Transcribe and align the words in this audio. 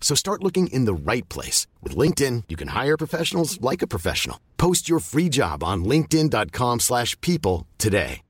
So 0.00 0.16
start 0.16 0.42
looking 0.42 0.66
in 0.72 0.86
the 0.86 0.94
right 0.94 1.28
place. 1.28 1.68
With 1.84 1.96
LinkedIn, 1.96 2.44
you 2.48 2.56
can 2.56 2.68
hire 2.74 2.96
professionals 2.96 3.60
like 3.60 3.82
a 3.82 3.86
professional. 3.86 4.40
Post 4.56 4.88
your 4.88 4.98
free 4.98 5.28
job 5.28 5.62
on 5.62 5.84
linkedin.com 5.84 6.80
slash 6.80 7.16
people 7.20 7.68
today. 7.78 8.22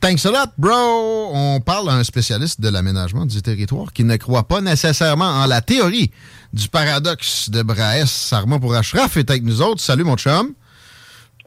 Thanks 0.00 0.24
a 0.24 0.30
lot, 0.30 0.54
bro! 0.56 1.30
On 1.34 1.60
parle 1.60 1.90
à 1.90 1.92
un 1.92 2.04
spécialiste 2.04 2.58
de 2.58 2.70
l'aménagement 2.70 3.26
du 3.26 3.42
territoire 3.42 3.92
qui 3.92 4.02
ne 4.02 4.16
croit 4.16 4.48
pas 4.48 4.62
nécessairement 4.62 5.28
en 5.28 5.44
la 5.44 5.60
théorie 5.60 6.10
du 6.54 6.70
paradoxe 6.70 7.50
de 7.50 7.62
Braès. 7.62 8.32
Armand 8.32 8.58
pour 8.58 8.74
Ashraf 8.74 9.18
est 9.18 9.28
avec 9.28 9.42
nous 9.42 9.60
autres. 9.60 9.82
Salut, 9.82 10.04
mon 10.04 10.16
chum. 10.16 10.54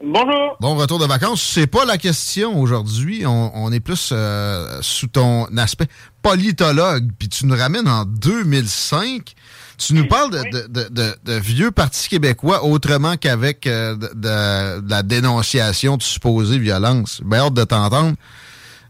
Bonjour. 0.06 0.56
Bon 0.60 0.74
retour 0.76 0.98
de 0.98 1.06
vacances. 1.06 1.42
C'est 1.42 1.66
pas 1.66 1.84
la 1.84 1.96
question 1.98 2.58
aujourd'hui. 2.60 3.24
On, 3.26 3.50
on 3.54 3.72
est 3.72 3.80
plus 3.80 4.10
euh, 4.12 4.78
sous 4.82 5.06
ton 5.06 5.44
aspect 5.56 5.86
politologue. 6.22 7.10
Puis 7.18 7.28
tu 7.28 7.46
nous 7.46 7.56
ramènes 7.56 7.88
en 7.88 8.04
2005. 8.04 9.34
Tu 9.78 9.94
nous 9.94 10.06
parles 10.06 10.30
de, 10.30 10.68
de, 10.68 10.88
de, 10.88 11.16
de- 11.24 11.38
vieux 11.40 11.70
partis 11.70 12.08
québécois 12.08 12.64
autrement 12.64 13.16
qu'avec 13.16 13.66
euh, 13.66 13.96
de, 13.96 14.88
la 14.88 15.02
dénonciation 15.02 15.96
de 15.96 16.02
supposée 16.02 16.58
violence. 16.58 17.20
Bien 17.24 17.46
hâte 17.46 17.54
de 17.54 17.64
t'entendre. 17.64 18.14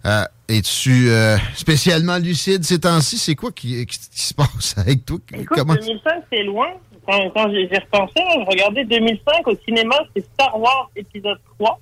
Euh, 0.06 0.25
Es-tu 0.46 1.08
euh, 1.08 1.38
spécialement 1.56 2.19
lucide 2.19 2.64
ces 2.64 2.78
temps-ci? 2.81 3.16
C'est 3.16 3.34
quoi 3.34 3.50
qui, 3.50 3.86
qui- 3.86 3.98
qui 3.98 4.20
se 4.22 4.34
passe 4.34 4.75
avec 4.76 5.06
toi? 5.06 5.16
Écoute, 5.32 5.56
Comment- 5.56 5.75
2005, 5.75 6.12
c'est 6.31 6.42
loin. 6.42 6.66
Quand, 7.06 7.31
quand 7.31 7.50
j'ai 7.50 7.69
j'ai 7.70 7.78
repensé, 7.78 8.15
je 8.16 8.44
regardais 8.50 8.84
2005 8.84 9.47
au 9.47 9.54
cinéma, 9.66 9.97
c'est 10.15 10.25
Star 10.34 10.59
Wars 10.60 10.91
épisode 10.97 11.38
3. 11.59 11.78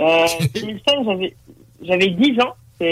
Euh, 0.00 0.26
2005, 0.54 1.04
j'avais- 1.06 1.36
j'avais 1.82 2.08
10 2.08 2.40
ans. 2.40 2.54
Ça, 2.80 2.86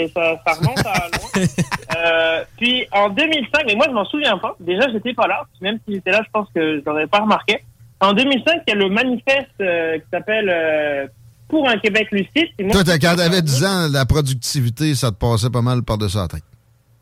ça 0.47 0.53
remonte 0.53 0.85
à 0.85 1.07
loin. 1.07 1.45
Euh, 1.97 2.45
puis 2.57 2.87
en 2.93 3.09
2005, 3.09 3.63
mais 3.67 3.75
moi 3.75 3.85
je 3.89 3.93
m'en 3.93 4.05
souviens 4.05 4.37
pas. 4.37 4.55
Déjà, 4.61 4.89
j'étais 4.93 5.13
pas 5.13 5.27
là. 5.27 5.43
Même 5.59 5.77
si 5.85 5.95
j'étais 5.95 6.11
là, 6.11 6.21
je 6.25 6.29
pense 6.31 6.47
que 6.55 6.79
je 6.79 6.85
l'aurais 6.85 7.05
pas 7.05 7.19
remarqué. 7.19 7.61
En 7.99 8.13
2005, 8.13 8.61
il 8.65 8.69
y 8.69 8.71
a 8.71 8.75
le 8.75 8.87
manifeste 8.89 9.49
euh, 9.59 9.97
qui 9.97 10.05
s'appelle 10.09 10.49
euh, 10.49 11.05
Pour 11.49 11.67
un 11.67 11.77
Québec 11.79 12.07
lucide. 12.11 12.47
Moi 12.61 12.81
Toi, 12.85 12.97
quand 12.97 13.15
t'avais 13.17 13.41
10 13.41 13.65
ans, 13.65 13.87
la 13.91 14.05
productivité, 14.05 14.95
ça 14.95 15.11
te 15.11 15.17
passait 15.17 15.49
pas 15.49 15.61
mal 15.61 15.83
par-dessus 15.83 16.15
la 16.15 16.29
tête. 16.29 16.43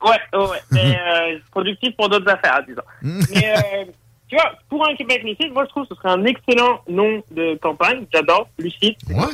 Ouais, 0.04 0.18
ouais. 0.40 0.58
Mais 0.72 0.98
productif 1.52 1.96
pour 1.96 2.10
d'autres 2.10 2.30
affaires, 2.32 2.62
disons. 2.68 2.82
Mais 3.04 3.88
tu 4.30 4.36
vois, 4.36 4.54
pour 4.70 4.88
un 4.88 4.96
Québec 4.96 5.24
lucide, 5.24 5.52
moi 5.54 5.64
je 5.66 5.70
trouve 5.70 5.84
que 5.88 5.96
ce 5.96 6.02
serait 6.02 6.10
un 6.14 6.24
excellent 6.26 6.82
nom 6.88 7.22
de 7.32 7.56
campagne. 7.56 8.06
J'adore, 8.14 8.48
lucide. 8.60 8.96
Ouais. 9.10 9.26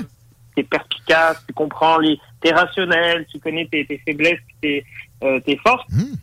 T'es 0.55 0.63
perspicace, 0.63 1.43
tu 1.45 1.53
comprends, 1.53 1.97
les, 1.99 2.17
t'es 2.41 2.51
rationnel, 2.53 3.25
tu 3.29 3.39
connais 3.39 3.65
tes, 3.67 3.85
tes 3.85 3.97
faiblesses, 4.05 4.39
tes, 4.61 4.85
euh, 5.23 5.39
tes 5.41 5.57
forces. 5.57 5.83
Hmm. 5.89 6.15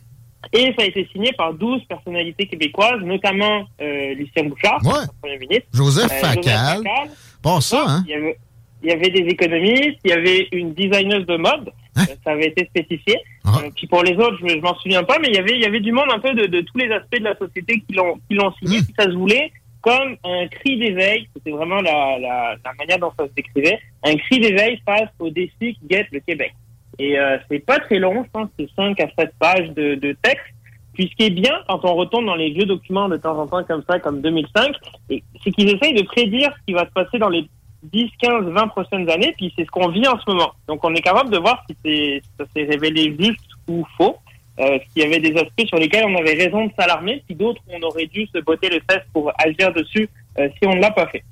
Et 0.51 0.73
ça 0.77 0.83
a 0.83 0.85
été 0.85 1.07
signé 1.11 1.31
par 1.33 1.53
12 1.53 1.83
personnalités 1.85 2.47
québécoises, 2.47 2.99
notamment 3.01 3.65
euh, 3.79 4.13
Lucien 4.15 4.43
Bouchard, 4.45 4.79
Ouais. 4.83 5.05
Premier 5.21 5.37
ministre. 5.37 5.67
Joseph 5.73 6.11
Euh, 6.11 6.15
Facal. 6.27 6.77
Facal. 6.83 7.09
Pas 7.41 7.61
ça, 7.61 7.85
hein? 7.87 8.03
Il 8.07 8.11
y, 8.11 8.15
avait, 8.15 8.37
il 8.83 8.89
y 8.89 8.91
avait 8.91 9.09
des 9.11 9.19
économistes, 9.29 9.99
il 10.03 10.09
y 10.09 10.13
avait 10.13 10.47
une 10.51 10.73
designeuse 10.73 11.25
de 11.27 11.37
mode, 11.37 11.71
Hein? 11.95 12.05
ça 12.23 12.31
avait 12.31 12.47
été 12.47 12.65
spécifié. 12.65 13.15
Ah. 13.53 13.59
Euh, 13.65 13.69
puis 13.75 13.87
pour 13.87 14.03
les 14.03 14.15
autres, 14.15 14.37
je, 14.41 14.47
je 14.47 14.59
m'en 14.61 14.75
souviens 14.75 15.03
pas, 15.03 15.17
mais 15.19 15.27
il 15.29 15.35
y 15.35 15.39
avait, 15.39 15.55
il 15.55 15.61
y 15.61 15.65
avait 15.65 15.79
du 15.79 15.91
monde 15.91 16.09
un 16.13 16.19
peu 16.19 16.33
de, 16.33 16.45
de 16.45 16.61
tous 16.61 16.77
les 16.77 16.91
aspects 16.91 17.19
de 17.19 17.23
la 17.23 17.37
société 17.37 17.81
qui 17.87 17.93
l'ont, 17.93 18.15
qui 18.29 18.35
l'ont 18.35 18.51
signé. 18.53 18.79
Mm. 18.79 18.83
Puis 18.83 18.93
ça 18.97 19.05
se 19.05 19.15
voulait 19.15 19.51
comme 19.81 20.15
un 20.23 20.47
cri 20.47 20.77
d'éveil. 20.77 21.27
C'était 21.35 21.51
vraiment 21.51 21.81
la, 21.81 22.17
la, 22.19 22.55
la 22.63 22.73
manière 22.79 22.99
dont 22.99 23.11
ça 23.17 23.27
se 23.27 23.33
décrivait. 23.33 23.79
Un 24.03 24.15
cri 24.15 24.39
d'éveil 24.39 24.81
face 24.85 25.09
aux 25.19 25.29
défis 25.29 25.75
qui 25.75 25.79
guettent 25.89 26.11
le 26.11 26.21
Québec. 26.21 26.53
Et 26.99 27.17
euh, 27.19 27.37
c'est 27.49 27.59
pas 27.59 27.79
très 27.79 27.97
long, 27.99 28.23
je 28.23 28.29
pense 28.31 28.49
c'est 28.57 28.69
5 28.75 28.99
à 28.99 29.07
7 29.17 29.31
pages 29.39 29.69
de, 29.71 29.95
de 29.95 30.15
texte. 30.21 30.45
Puis 30.93 31.09
ce 31.09 31.15
qui 31.15 31.23
est 31.25 31.31
bien, 31.31 31.51
quand 31.67 31.83
on 31.85 31.95
retourne 31.95 32.27
dans 32.27 32.35
les 32.35 32.51
vieux 32.51 32.65
documents 32.65 33.09
de 33.09 33.17
temps 33.17 33.35
en 33.39 33.47
temps 33.47 33.63
comme 33.63 33.83
ça, 33.89 33.99
comme 33.99 34.21
2005, 34.21 34.75
et- 35.09 35.23
c'est 35.43 35.51
qu'ils 35.51 35.69
essayent 35.75 35.95
de 35.95 36.03
prédire 36.03 36.51
ce 36.55 36.65
qui 36.67 36.73
va 36.73 36.85
se 36.85 36.91
passer 36.91 37.17
dans 37.17 37.29
les 37.29 37.45
10, 37.83 38.09
15, 38.19 38.45
20 38.45 38.67
prochaines 38.69 39.09
années, 39.09 39.33
puis 39.37 39.53
c'est 39.55 39.65
ce 39.65 39.71
qu'on 39.71 39.89
vit 39.89 40.07
en 40.07 40.17
ce 40.19 40.23
moment. 40.27 40.53
Donc 40.67 40.83
on 40.83 40.93
est 40.95 41.01
capable 41.01 41.29
de 41.29 41.37
voir 41.37 41.63
si, 41.67 42.21
ça 42.37 42.45
s'est 42.53 42.63
révélé 42.63 43.15
juste 43.19 43.41
ou 43.67 43.85
faux, 43.97 44.17
euh, 44.59 44.77
s'il 44.89 45.03
y 45.03 45.05
avait 45.05 45.19
des 45.19 45.35
aspects 45.39 45.67
sur 45.67 45.77
lesquels 45.77 46.05
on 46.05 46.15
avait 46.15 46.33
raison 46.33 46.65
de 46.65 46.71
s'alarmer, 46.77 47.23
puis 47.25 47.35
d'autres 47.35 47.61
on 47.69 47.81
aurait 47.81 48.05
dû 48.07 48.27
se 48.27 48.39
botter 48.39 48.69
les 48.69 48.81
fesses 48.89 49.05
pour 49.11 49.31
agir 49.37 49.73
dessus 49.73 50.09
euh, 50.37 50.47
si 50.57 50.67
on 50.67 50.75
ne 50.75 50.81
l'a 50.81 50.91
pas 50.91 51.07
fait. 51.07 51.23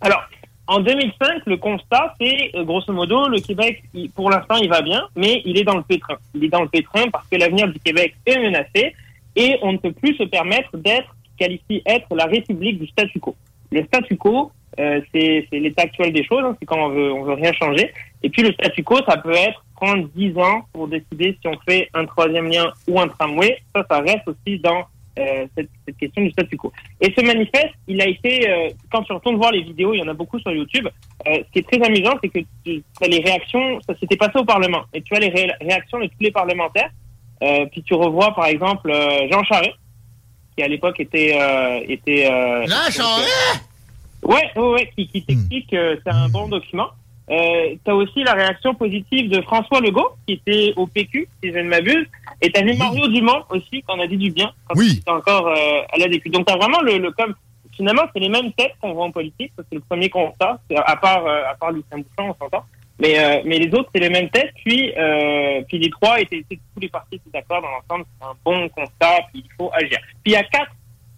Alors, 0.00 0.22
en 0.66 0.80
2005, 0.80 1.42
le 1.46 1.56
constat, 1.56 2.14
c'est 2.20 2.50
euh, 2.54 2.64
grosso 2.64 2.92
modo, 2.92 3.28
le 3.28 3.40
Québec, 3.40 3.82
pour 4.14 4.30
l'instant, 4.30 4.56
il 4.56 4.68
va 4.68 4.82
bien, 4.82 5.02
mais 5.16 5.42
il 5.44 5.58
est 5.58 5.64
dans 5.64 5.76
le 5.76 5.82
pétrin. 5.82 6.16
Il 6.34 6.44
est 6.44 6.48
dans 6.48 6.62
le 6.62 6.68
pétrin 6.68 7.08
parce 7.10 7.26
que 7.28 7.36
l'avenir 7.36 7.68
du 7.68 7.80
Québec 7.80 8.14
est 8.26 8.38
menacé 8.38 8.94
et 9.34 9.58
on 9.62 9.72
ne 9.72 9.78
peut 9.78 9.92
plus 9.92 10.14
se 10.16 10.24
permettre 10.24 10.76
d'être, 10.76 11.14
qualifié 11.38 11.82
être 11.86 12.14
la 12.14 12.26
République 12.26 12.78
du 12.78 12.86
statu 12.86 13.18
quo. 13.18 13.34
Le 13.72 13.84
statu 13.84 14.16
quo, 14.16 14.52
euh, 14.78 15.00
c'est 15.12 15.46
l'état 15.52 15.82
actuel 15.82 16.12
des 16.12 16.24
choses, 16.24 16.42
hein, 16.44 16.56
c'est 16.60 16.66
quand 16.66 16.78
on 16.78 16.88
veut, 16.90 17.12
on 17.12 17.24
veut 17.24 17.34
rien 17.34 17.52
changer. 17.54 17.90
Et 18.22 18.30
puis 18.30 18.42
le 18.42 18.52
statu 18.52 18.82
quo, 18.84 18.98
ça 19.08 19.16
peut 19.16 19.32
être 19.32 19.64
prendre 19.76 20.06
10 20.14 20.36
ans 20.38 20.62
pour 20.72 20.86
décider 20.88 21.36
si 21.40 21.48
on 21.48 21.58
fait 21.68 21.88
un 21.94 22.04
troisième 22.06 22.48
lien 22.48 22.72
ou 22.88 23.00
un 23.00 23.08
tramway. 23.08 23.58
Ça, 23.74 23.84
ça 23.90 23.98
reste 24.00 24.28
aussi 24.28 24.58
dans 24.60 24.84
euh, 25.18 25.46
cette, 25.56 25.68
cette 25.86 25.96
question 25.98 26.22
du 26.22 26.30
statu 26.30 26.56
quo. 26.56 26.72
Et 27.00 27.12
ce 27.16 27.24
manifeste, 27.24 27.74
il 27.88 28.00
a 28.00 28.06
été, 28.06 28.48
euh, 28.48 28.70
quand 28.90 29.02
tu 29.02 29.12
retournes 29.12 29.36
voir 29.36 29.52
les 29.52 29.62
vidéos, 29.62 29.92
il 29.92 29.98
y 30.00 30.02
en 30.02 30.08
a 30.08 30.14
beaucoup 30.14 30.38
sur 30.38 30.52
YouTube, 30.52 30.88
euh, 31.26 31.34
ce 31.46 31.52
qui 31.52 31.58
est 31.58 31.68
très 31.70 31.84
amusant, 31.84 32.12
c'est 32.22 32.28
que 32.30 32.38
tu 32.64 32.82
as 33.02 33.08
les 33.08 33.18
réactions, 33.20 33.80
ça 33.86 33.94
s'était 33.98 34.16
passé 34.16 34.38
au 34.38 34.44
Parlement, 34.44 34.82
et 34.94 35.02
tu 35.02 35.14
as 35.14 35.18
les 35.18 35.28
ré- 35.28 35.52
réactions 35.60 35.98
de 35.98 36.06
tous 36.06 36.20
les 36.20 36.30
parlementaires, 36.30 36.90
euh, 37.42 37.66
puis 37.66 37.82
tu 37.82 37.92
revois 37.94 38.34
par 38.34 38.46
exemple 38.46 38.90
euh, 38.90 39.28
Jean 39.30 39.42
Charest, 39.44 39.74
qui 40.56 40.62
à 40.62 40.68
l'époque 40.68 40.98
était 41.00 41.36
euh, 41.40 41.80
était. 41.88 42.30
Euh, 42.30 42.66
La 42.66 42.90
Charest. 42.90 43.64
Ouais, 44.22 44.50
ouais, 44.56 44.68
ouais, 44.72 44.90
qui, 44.96 45.08
qui 45.08 45.22
t'explique 45.24 45.70
que 45.70 45.98
c'est 46.04 46.12
un 46.12 46.28
bon 46.28 46.48
document. 46.48 46.88
Euh, 47.30 47.74
t'as 47.84 47.94
aussi 47.94 48.22
la 48.24 48.34
réaction 48.34 48.74
positive 48.74 49.30
de 49.30 49.40
François 49.42 49.80
Legault, 49.80 50.10
qui 50.26 50.34
était 50.34 50.72
au 50.76 50.86
PQ, 50.86 51.28
si 51.42 51.52
je 51.52 51.58
ne 51.58 51.68
m'abuse. 51.68 52.06
Et 52.40 52.50
t'as 52.50 52.62
vu 52.62 52.76
Mario 52.76 53.08
Dumont 53.08 53.42
aussi, 53.50 53.82
qu'on 53.82 53.98
a 54.00 54.06
dit 54.06 54.16
du 54.16 54.30
bien, 54.30 54.52
quand 54.68 54.78
Oui. 54.78 55.00
encore 55.06 55.48
euh, 55.48 55.82
à 55.92 55.98
la 55.98 56.08
DQ. 56.08 56.28
Donc 56.30 56.46
t'as 56.46 56.56
vraiment 56.56 56.80
le, 56.82 56.98
le 56.98 57.10
comme 57.12 57.34
finalement 57.76 58.02
c'est 58.12 58.20
les 58.20 58.28
mêmes 58.28 58.52
têtes 58.52 58.74
qu'on 58.80 58.92
voit 58.92 59.06
en 59.06 59.10
politique, 59.12 59.52
c'est 59.56 59.74
le 59.74 59.80
premier 59.80 60.08
constat, 60.10 60.60
à 60.76 60.96
part 60.96 61.24
euh, 61.26 61.42
à 61.50 61.54
part 61.54 61.70
Lucien 61.72 61.98
Bouchon, 61.98 62.30
on 62.30 62.44
s'entend. 62.44 62.64
Mais 63.00 63.18
euh, 63.18 63.42
mais 63.44 63.58
les 63.58 63.72
autres 63.74 63.90
c'est 63.94 64.00
les 64.00 64.10
mêmes 64.10 64.28
têtes. 64.30 64.52
Puis 64.64 64.92
euh, 64.96 65.62
puis 65.68 65.78
les 65.78 65.90
trois 65.90 66.20
étaient, 66.20 66.42
tous 66.48 66.80
les 66.80 66.88
partis 66.88 67.16
étaient 67.16 67.30
d'accord 67.32 67.62
dans 67.62 67.68
l'ensemble, 67.70 68.04
c'est 68.20 68.26
un 68.26 68.34
bon 68.44 68.68
constat, 68.68 69.18
puis 69.32 69.42
il 69.44 69.50
faut 69.56 69.70
agir. 69.72 69.98
Puis 70.22 70.26
il 70.26 70.32
y 70.32 70.36
a 70.36 70.44
quatre 70.44 70.72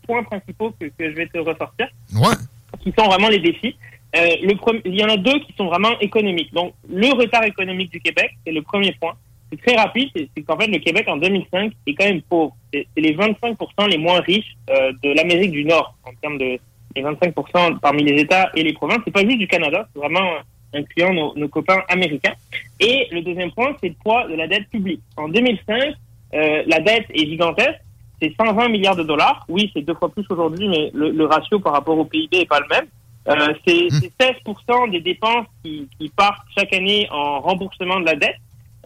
points 0.06 0.22
principaux 0.22 0.70
que, 0.78 0.86
que 0.86 1.10
je 1.10 1.14
vais 1.16 1.26
te 1.26 1.38
ressortir 1.38 1.88
Ouais. 2.14 2.34
qui 2.82 2.92
sont 2.98 3.06
vraiment 3.06 3.28
les 3.28 3.38
défis. 3.40 3.76
Euh, 4.16 4.26
le 4.42 4.54
premier- 4.56 4.82
il 4.84 4.94
y 4.94 5.04
en 5.04 5.08
a 5.08 5.16
deux 5.16 5.40
qui 5.40 5.52
sont 5.56 5.66
vraiment 5.66 5.98
économiques. 5.98 6.52
Donc, 6.54 6.72
le 6.88 7.08
retard 7.20 7.42
économique 7.44 7.90
du 7.90 8.00
Québec, 8.00 8.30
c'est 8.46 8.52
le 8.52 8.62
premier 8.62 8.92
point. 8.92 9.14
C'est 9.50 9.60
très 9.60 9.76
rapide. 9.76 10.08
C'est 10.14 10.42
qu'en 10.44 10.56
fait, 10.56 10.68
le 10.68 10.78
Québec, 10.78 11.06
en 11.08 11.16
2005, 11.16 11.72
est 11.86 11.94
quand 11.94 12.04
même 12.04 12.22
pauvre. 12.22 12.54
C'est 12.72 12.86
les 12.96 13.12
25% 13.16 13.88
les 13.88 13.98
moins 13.98 14.20
riches 14.20 14.54
euh, 14.70 14.92
de 15.02 15.10
l'Amérique 15.14 15.50
du 15.50 15.64
Nord, 15.64 15.96
en 16.04 16.12
termes 16.20 16.38
de 16.38 16.58
les 16.94 17.02
25% 17.02 17.80
parmi 17.80 18.04
les 18.04 18.20
États 18.20 18.50
et 18.54 18.62
les 18.62 18.72
provinces. 18.72 18.98
C'est 19.04 19.10
pas 19.10 19.24
juste 19.24 19.38
du 19.38 19.48
Canada, 19.48 19.88
c'est 19.92 19.98
vraiment 19.98 20.30
incluant 20.74 21.12
nos, 21.12 21.34
nos 21.36 21.48
copains 21.48 21.82
américains. 21.88 22.34
Et 22.80 23.08
le 23.10 23.22
deuxième 23.22 23.52
point, 23.52 23.74
c'est 23.80 23.88
le 23.88 23.94
poids 24.02 24.26
de 24.28 24.34
la 24.34 24.46
dette 24.46 24.68
publique. 24.68 25.00
En 25.16 25.28
2005, 25.28 25.94
euh, 26.34 26.62
la 26.66 26.80
dette 26.80 27.06
est 27.10 27.26
gigantesque. 27.26 27.80
C'est 28.20 28.32
120 28.36 28.68
milliards 28.68 28.96
de 28.96 29.02
dollars. 29.02 29.44
Oui, 29.48 29.70
c'est 29.74 29.82
deux 29.82 29.94
fois 29.94 30.10
plus 30.10 30.24
aujourd'hui, 30.30 30.68
mais 30.68 30.90
le, 30.94 31.10
le 31.10 31.24
ratio 31.26 31.58
par 31.58 31.72
rapport 31.72 31.98
au 31.98 32.04
PIB 32.04 32.40
est 32.40 32.48
pas 32.48 32.60
le 32.60 32.66
même. 32.68 32.86
Euh, 33.26 33.54
c'est 33.66 33.88
c'est 33.90 34.12
16% 34.18 34.90
des 34.90 35.00
dépenses 35.00 35.46
qui, 35.62 35.88
qui 35.98 36.10
partent 36.10 36.46
chaque 36.56 36.72
année 36.74 37.08
en 37.10 37.40
remboursement 37.40 38.00
de 38.00 38.04
la 38.04 38.16
dette. 38.16 38.36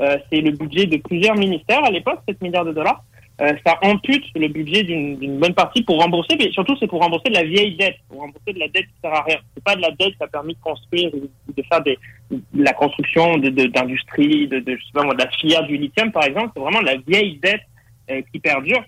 Euh, 0.00 0.16
c'est 0.30 0.40
le 0.40 0.52
budget 0.52 0.86
de 0.86 0.96
plusieurs 0.98 1.34
ministères 1.34 1.84
à 1.84 1.90
l'époque, 1.90 2.20
7 2.28 2.40
milliards 2.42 2.64
de 2.64 2.72
dollars. 2.72 3.02
Euh, 3.40 3.52
ça 3.64 3.78
ampute 3.82 4.24
le 4.34 4.48
budget 4.48 4.82
d'une 4.82 5.38
bonne 5.38 5.54
partie 5.54 5.82
pour 5.82 6.00
rembourser, 6.02 6.34
mais 6.36 6.50
surtout 6.50 6.76
c'est 6.80 6.88
pour 6.88 7.00
rembourser 7.00 7.28
de 7.30 7.34
la 7.34 7.44
vieille 7.44 7.76
dette, 7.76 7.96
pour 8.08 8.18
rembourser 8.20 8.52
de 8.52 8.58
la 8.58 8.66
dette 8.66 8.86
qui 8.86 9.00
sert 9.00 9.14
à 9.14 9.22
rien. 9.22 9.38
C'est 9.54 9.62
pas 9.62 9.76
de 9.76 9.80
la 9.80 9.92
dette 9.92 10.16
qui 10.16 10.22
a 10.24 10.26
permis 10.26 10.54
de 10.54 10.60
construire 10.60 11.10
de 11.12 11.62
faire 11.62 11.80
des, 11.82 11.96
de 12.32 12.62
la 12.64 12.72
construction 12.72 13.36
de- 13.38 13.48
de- 13.50 13.66
d'industrie, 13.66 14.48
de, 14.48 14.58
de, 14.58 14.76
je 14.76 15.00
de 15.14 15.18
la 15.18 15.30
filière 15.30 15.62
du 15.68 15.76
lithium 15.76 16.10
par 16.10 16.24
exemple. 16.24 16.50
C'est 16.54 16.60
vraiment 16.60 16.80
de 16.80 16.86
la 16.86 16.96
vieille 16.96 17.38
dette 17.40 17.62
euh, 18.10 18.22
qui 18.32 18.40
perdure. 18.40 18.82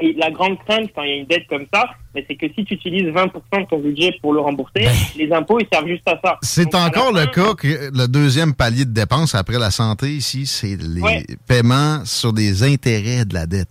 Et 0.00 0.14
la 0.14 0.30
grande 0.30 0.58
crainte 0.66 0.90
quand 0.94 1.02
il 1.02 1.10
y 1.10 1.12
a 1.12 1.16
une 1.16 1.26
dette 1.26 1.46
comme 1.48 1.66
ça, 1.72 1.84
c'est 2.14 2.34
que 2.36 2.46
si 2.54 2.64
tu 2.64 2.74
utilises 2.74 3.04
20% 3.12 3.30
de 3.62 3.66
ton 3.68 3.78
budget 3.78 4.14
pour 4.22 4.32
le 4.32 4.40
rembourser, 4.40 4.86
les 5.16 5.30
impôts 5.32 5.58
ils 5.60 5.66
servent 5.72 5.86
juste 5.88 6.06
à 6.08 6.12
ça. 6.12 6.20
Ben. 6.22 6.38
C'est 6.42 6.74
encore 6.74 7.12
le 7.12 7.26
cas 7.26 7.54
que 7.54 7.90
le 7.92 8.06
deuxième 8.08 8.54
palier 8.54 8.84
de 8.84 8.92
dépenses 8.92 9.34
après 9.34 9.58
la 9.58 9.70
santé 9.70 10.08
ici, 10.08 10.46
c'est 10.46 10.76
les 10.76 11.00
Ouais. 11.02 11.24
paiements 11.46 12.04
sur 12.04 12.32
des 12.32 12.62
intérêts 12.62 13.24
de 13.24 13.34
la 13.34 13.46
dette. 13.46 13.68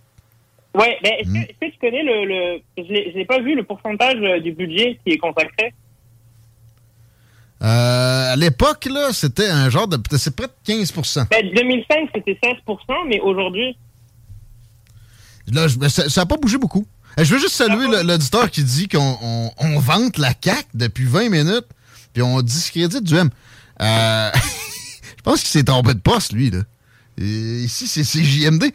Ouais, 0.74 0.98
mais 1.02 1.18
est-ce 1.20 1.28
que, 1.28 1.38
Mm. 1.38 1.42
est-ce 1.42 1.66
que 1.66 1.72
tu 1.72 1.78
connais 1.80 2.02
le, 2.04 2.24
le 2.26 2.60
je 2.78 3.18
l'ai 3.18 3.24
pas 3.24 3.40
vu 3.40 3.56
le 3.56 3.64
pourcentage 3.64 4.18
euh, 4.22 4.38
du 4.40 4.52
budget 4.52 5.00
qui 5.04 5.14
est 5.14 5.18
consacré? 5.18 5.74
Euh, 7.62 8.32
à 8.32 8.36
l'époque, 8.36 8.86
là, 8.86 9.08
c'était 9.12 9.48
un 9.48 9.68
genre 9.68 9.86
de. 9.86 9.98
C'est 10.16 10.34
près 10.34 10.46
de 10.46 10.52
15 10.64 10.94
ben, 11.30 11.50
2005 11.54 12.08
c'était 12.14 12.38
16%, 12.42 12.78
mais 13.08 13.20
aujourd'hui 13.20 13.76
Là, 15.52 15.68
je- 15.68 15.88
ça 15.88 16.04
n'a 16.20 16.26
pas 16.26 16.36
bougé 16.36 16.58
beaucoup. 16.58 16.86
Euh, 17.18 17.24
Je 17.24 17.34
veux 17.34 17.40
juste 17.40 17.54
saluer 17.54 17.86
l'auditeur 18.04 18.50
qui 18.50 18.62
dit 18.62 18.88
qu'on 18.88 19.18
on, 19.20 19.50
on 19.58 19.78
vante 19.78 20.18
la 20.18 20.32
CAQ 20.42 20.64
depuis 20.74 21.04
20 21.06 21.28
minutes, 21.28 21.66
puis 22.12 22.22
on 22.22 22.40
discrédite 22.42 23.02
du 23.04 23.16
M. 23.16 23.30
Euh, 23.82 24.30
je 25.16 25.22
pense 25.22 25.40
qu'il 25.40 25.48
s'est 25.50 25.64
trompé 25.64 25.94
de 25.94 25.98
poste, 26.00 26.32
lui. 26.32 26.50
Là. 26.50 26.60
Et 27.18 27.62
ici, 27.64 27.86
c'est 27.86 28.04
CJMD. 28.04 28.72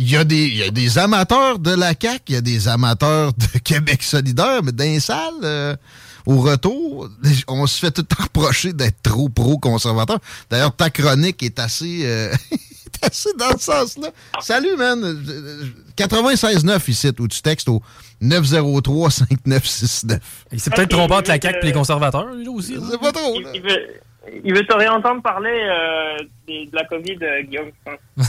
Il 0.00 0.08
y, 0.08 0.16
a 0.16 0.22
des, 0.22 0.46
il 0.46 0.56
y 0.56 0.62
a 0.62 0.70
des 0.70 0.96
amateurs 0.96 1.58
de 1.58 1.72
la 1.72 1.88
CAQ, 2.00 2.22
il 2.28 2.34
y 2.34 2.36
a 2.36 2.40
des 2.40 2.68
amateurs 2.68 3.32
de 3.32 3.58
Québec 3.64 4.02
solidaire, 4.04 4.62
mais 4.62 4.70
dans 4.72 4.84
les 4.84 5.00
salles, 5.00 5.34
euh, 5.42 5.74
au 6.24 6.40
retour, 6.40 7.08
on 7.48 7.66
se 7.66 7.80
fait 7.80 7.90
tout 7.90 8.02
le 8.08 8.14
temps 8.16 8.22
reprocher 8.34 8.72
d'être 8.72 9.02
trop 9.02 9.28
pro-conservateur. 9.28 10.20
D'ailleurs, 10.50 10.74
ta 10.76 10.88
chronique 10.90 11.42
est 11.42 11.58
assez... 11.58 12.02
euh, 12.04 12.32
assez 13.02 13.30
dans 13.38 13.56
ce 13.58 13.64
sens-là. 13.64 14.08
Salut, 14.40 14.76
man. 14.76 15.00
96.9 15.96 16.90
ici, 16.90 17.10
où 17.18 17.28
tu 17.28 17.40
textes 17.42 17.68
au 17.68 17.82
903-5969. 18.22 20.18
Il 20.52 20.60
s'est 20.60 20.70
peut-être 20.70 20.90
trompé 20.90 21.14
entre 21.14 21.28
la 21.30 21.40
CAQ 21.40 21.58
et 21.62 21.66
les 21.66 21.72
conservateurs, 21.72 22.26
là, 22.26 22.50
aussi. 22.50 22.76
C'est 22.90 23.00
pas 23.00 23.12
trop, 23.12 23.34
il, 23.36 23.42
là. 23.42 23.50
il 23.54 23.62
veut 23.62 23.86
il 24.44 24.52
veut 24.54 24.66
te 24.66 24.74
réentendre 24.74 25.22
parler 25.22 25.48
euh, 25.50 26.18
de 26.46 26.76
la 26.76 26.84
Covid, 26.84 27.16
euh, 27.22 27.42
Guillaume. 27.42 27.70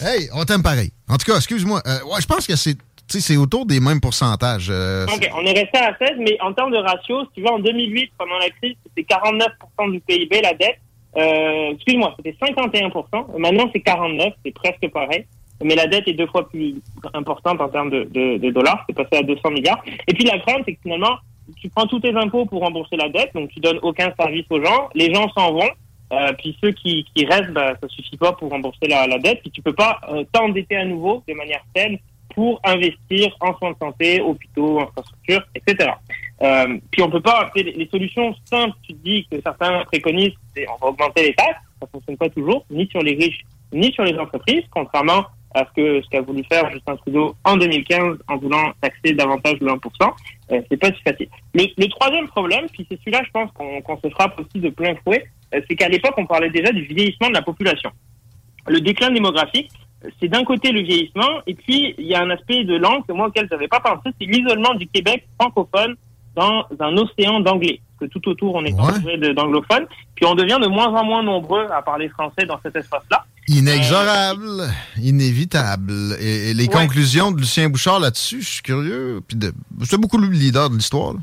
Hey, 0.00 0.28
on 0.34 0.44
t'aime 0.44 0.62
pareil. 0.62 0.90
En 1.08 1.16
tout 1.16 1.24
cas, 1.30 1.36
excuse-moi. 1.36 1.82
euh, 1.86 2.02
ouais, 2.04 2.20
je 2.20 2.26
pense 2.26 2.46
que 2.46 2.54
c'est 2.56 2.74
tu 3.08 3.20
sais, 3.20 3.20
c'est 3.20 3.36
autour 3.36 3.66
des 3.66 3.78
mêmes 3.78 4.00
pourcentages. 4.00 4.66
euh, 4.68 5.06
Ok, 5.06 5.30
on 5.36 5.44
est 5.46 5.52
resté 5.52 5.78
à 5.78 5.96
16, 5.96 6.16
mais 6.18 6.36
en 6.40 6.52
termes 6.52 6.72
de 6.72 6.76
ratio, 6.78 7.22
si 7.26 7.30
tu 7.36 7.40
vois, 7.42 7.52
en 7.52 7.60
2008, 7.60 8.10
pendant 8.18 8.36
la 8.38 8.50
crise, 8.50 8.74
c'était 8.84 9.06
49% 9.14 9.92
du 9.92 10.00
PIB, 10.00 10.40
la 10.42 10.54
dette. 10.54 10.78
Euh, 11.16 11.72
excuse-moi, 11.72 12.14
c'était 12.16 12.36
51%. 12.40 13.38
Maintenant, 13.38 13.70
c'est 13.72 13.80
49, 13.80 14.34
c'est 14.44 14.52
presque 14.52 14.88
pareil. 14.92 15.26
Mais 15.62 15.74
la 15.74 15.86
dette 15.86 16.06
est 16.06 16.12
deux 16.12 16.26
fois 16.26 16.48
plus 16.48 16.74
importante 17.14 17.60
en 17.60 17.68
termes 17.68 17.90
de, 17.90 18.50
dollars. 18.50 18.84
C'est 18.88 18.94
passé 18.94 19.16
à 19.16 19.22
200 19.22 19.50
milliards. 19.50 19.82
Et 20.06 20.12
puis 20.12 20.24
la 20.24 20.38
crainte, 20.38 20.62
c'est 20.66 20.74
que 20.74 20.80
finalement, 20.82 21.16
tu 21.56 21.70
prends 21.70 21.86
tous 21.86 22.00
tes 22.00 22.14
impôts 22.14 22.44
pour 22.44 22.60
rembourser 22.60 22.96
la 22.96 23.08
dette, 23.08 23.32
donc 23.34 23.50
tu 23.50 23.60
donnes 23.60 23.78
aucun 23.82 24.12
service 24.18 24.44
aux 24.50 24.62
gens. 24.62 24.90
Les 24.94 25.12
gens 25.14 25.28
s'en 25.30 25.52
vont. 25.52 25.70
Euh, 26.12 26.32
puis 26.38 26.56
ceux 26.62 26.70
qui, 26.72 27.04
restent, 27.28 27.52
bah, 27.52 27.74
ça 27.80 27.88
suffit 27.88 28.16
pas 28.16 28.32
pour 28.32 28.50
rembourser 28.50 28.86
la, 28.86 29.06
la 29.06 29.18
dette. 29.18 29.40
Puis 29.40 29.50
tu 29.50 29.62
peux 29.62 29.72
pas 29.72 29.98
euh, 30.10 30.24
t'endetter 30.30 30.76
à 30.76 30.84
nouveau 30.84 31.22
de 31.26 31.34
manière 31.34 31.64
saine 31.74 31.98
pour 32.34 32.60
investir 32.64 33.34
en 33.40 33.56
soins 33.56 33.72
de 33.72 33.76
santé, 33.78 34.20
hôpitaux, 34.20 34.80
infrastructures, 34.80 35.42
etc. 35.54 35.90
Euh, 36.42 36.78
puis 36.90 37.02
on 37.02 37.10
peut 37.10 37.20
pas, 37.20 37.50
les, 37.56 37.62
les 37.62 37.88
solutions 37.88 38.34
simples, 38.44 38.76
tu 38.82 38.92
dis 38.92 39.26
que 39.30 39.40
certains 39.40 39.84
préconisent, 39.84 40.34
c'est 40.54 40.66
on 40.68 40.76
va 40.76 40.88
augmenter 40.88 41.22
les 41.28 41.34
taxes, 41.34 41.60
ça 41.80 41.88
fonctionne 41.90 42.16
pas 42.16 42.28
toujours, 42.28 42.64
ni 42.70 42.86
sur 42.88 43.00
les 43.00 43.14
riches, 43.14 43.40
ni 43.72 43.92
sur 43.92 44.04
les 44.04 44.18
entreprises, 44.18 44.64
contrairement 44.70 45.24
à 45.54 45.64
ce 45.64 45.72
que 45.74 46.02
ce 46.02 46.08
qu'a 46.10 46.20
voulu 46.20 46.44
faire 46.44 46.70
Justin 46.70 46.96
Trudeau 46.96 47.34
en 47.44 47.56
2015 47.56 48.18
en 48.28 48.36
voulant 48.36 48.72
taxer 48.82 49.14
davantage 49.14 49.58
le 49.60 49.72
1%. 49.72 49.78
Euh, 50.52 50.60
c'est 50.70 50.76
pas 50.76 50.88
si 50.88 51.02
facile. 51.02 51.28
Le, 51.54 51.64
le 51.78 51.88
troisième 51.88 52.28
problème, 52.28 52.66
puis 52.70 52.86
c'est 52.90 52.98
celui-là, 52.98 53.22
je 53.24 53.30
pense 53.30 53.50
qu'on 53.52 53.80
qu'on 53.80 53.98
se 53.98 54.10
frappe 54.10 54.38
aussi 54.38 54.60
de 54.60 54.68
plein 54.68 54.94
fouet, 55.02 55.26
euh, 55.54 55.60
c'est 55.68 55.76
qu'à 55.76 55.88
l'époque, 55.88 56.14
on 56.18 56.26
parlait 56.26 56.50
déjà 56.50 56.72
du 56.72 56.82
vieillissement 56.82 57.28
de 57.28 57.34
la 57.34 57.42
population. 57.42 57.90
Le 58.68 58.80
déclin 58.80 59.10
démographique, 59.10 59.70
c'est 60.20 60.28
d'un 60.28 60.44
côté 60.44 60.72
le 60.72 60.82
vieillissement, 60.82 61.40
et 61.46 61.54
puis 61.54 61.94
il 61.98 62.06
y 62.06 62.14
a 62.14 62.22
un 62.22 62.30
aspect 62.30 62.64
de 62.64 62.76
langue 62.76 63.06
que 63.06 63.12
moi 63.12 63.28
auquel 63.28 63.46
je 63.48 63.54
n'avais 63.54 63.68
pas 63.68 63.80
pensé, 63.80 64.10
c'est 64.20 64.26
l'isolement 64.26 64.74
du 64.74 64.86
Québec 64.88 65.26
francophone 65.40 65.96
dans 66.36 66.66
un 66.80 66.96
océan 66.98 67.40
d'anglais. 67.40 67.80
Parce 67.98 68.10
que 68.12 68.18
tout 68.18 68.28
autour, 68.28 68.54
on 68.56 68.64
est 68.64 68.72
Ouais. 68.74 68.80
entouré 68.80 69.16
d'anglophones, 69.34 69.86
puis 70.14 70.26
on 70.26 70.34
devient 70.34 70.58
de 70.60 70.66
moins 70.68 70.88
en 70.88 71.02
moins 71.04 71.22
nombreux 71.22 71.66
à 71.72 71.80
parler 71.82 72.08
français 72.10 72.44
dans 72.46 72.60
cet 72.62 72.76
espace-là. 72.76 73.24
Inexorable, 73.48 74.68
inévitable. 75.02 75.92
Et, 76.20 76.50
et 76.50 76.54
les 76.54 76.64
Ouais. 76.66 76.72
conclusions 76.72 77.32
de 77.32 77.38
Lucien 77.38 77.68
Bouchard 77.68 78.00
là-dessus, 78.00 78.42
je 78.42 78.48
suis 78.48 78.62
curieux. 78.62 79.20
Puis 79.26 79.38
c'est 79.84 79.98
beaucoup 80.00 80.18
le 80.18 80.28
leader 80.28 80.68
de 80.70 80.76
l'histoire. 80.76 81.14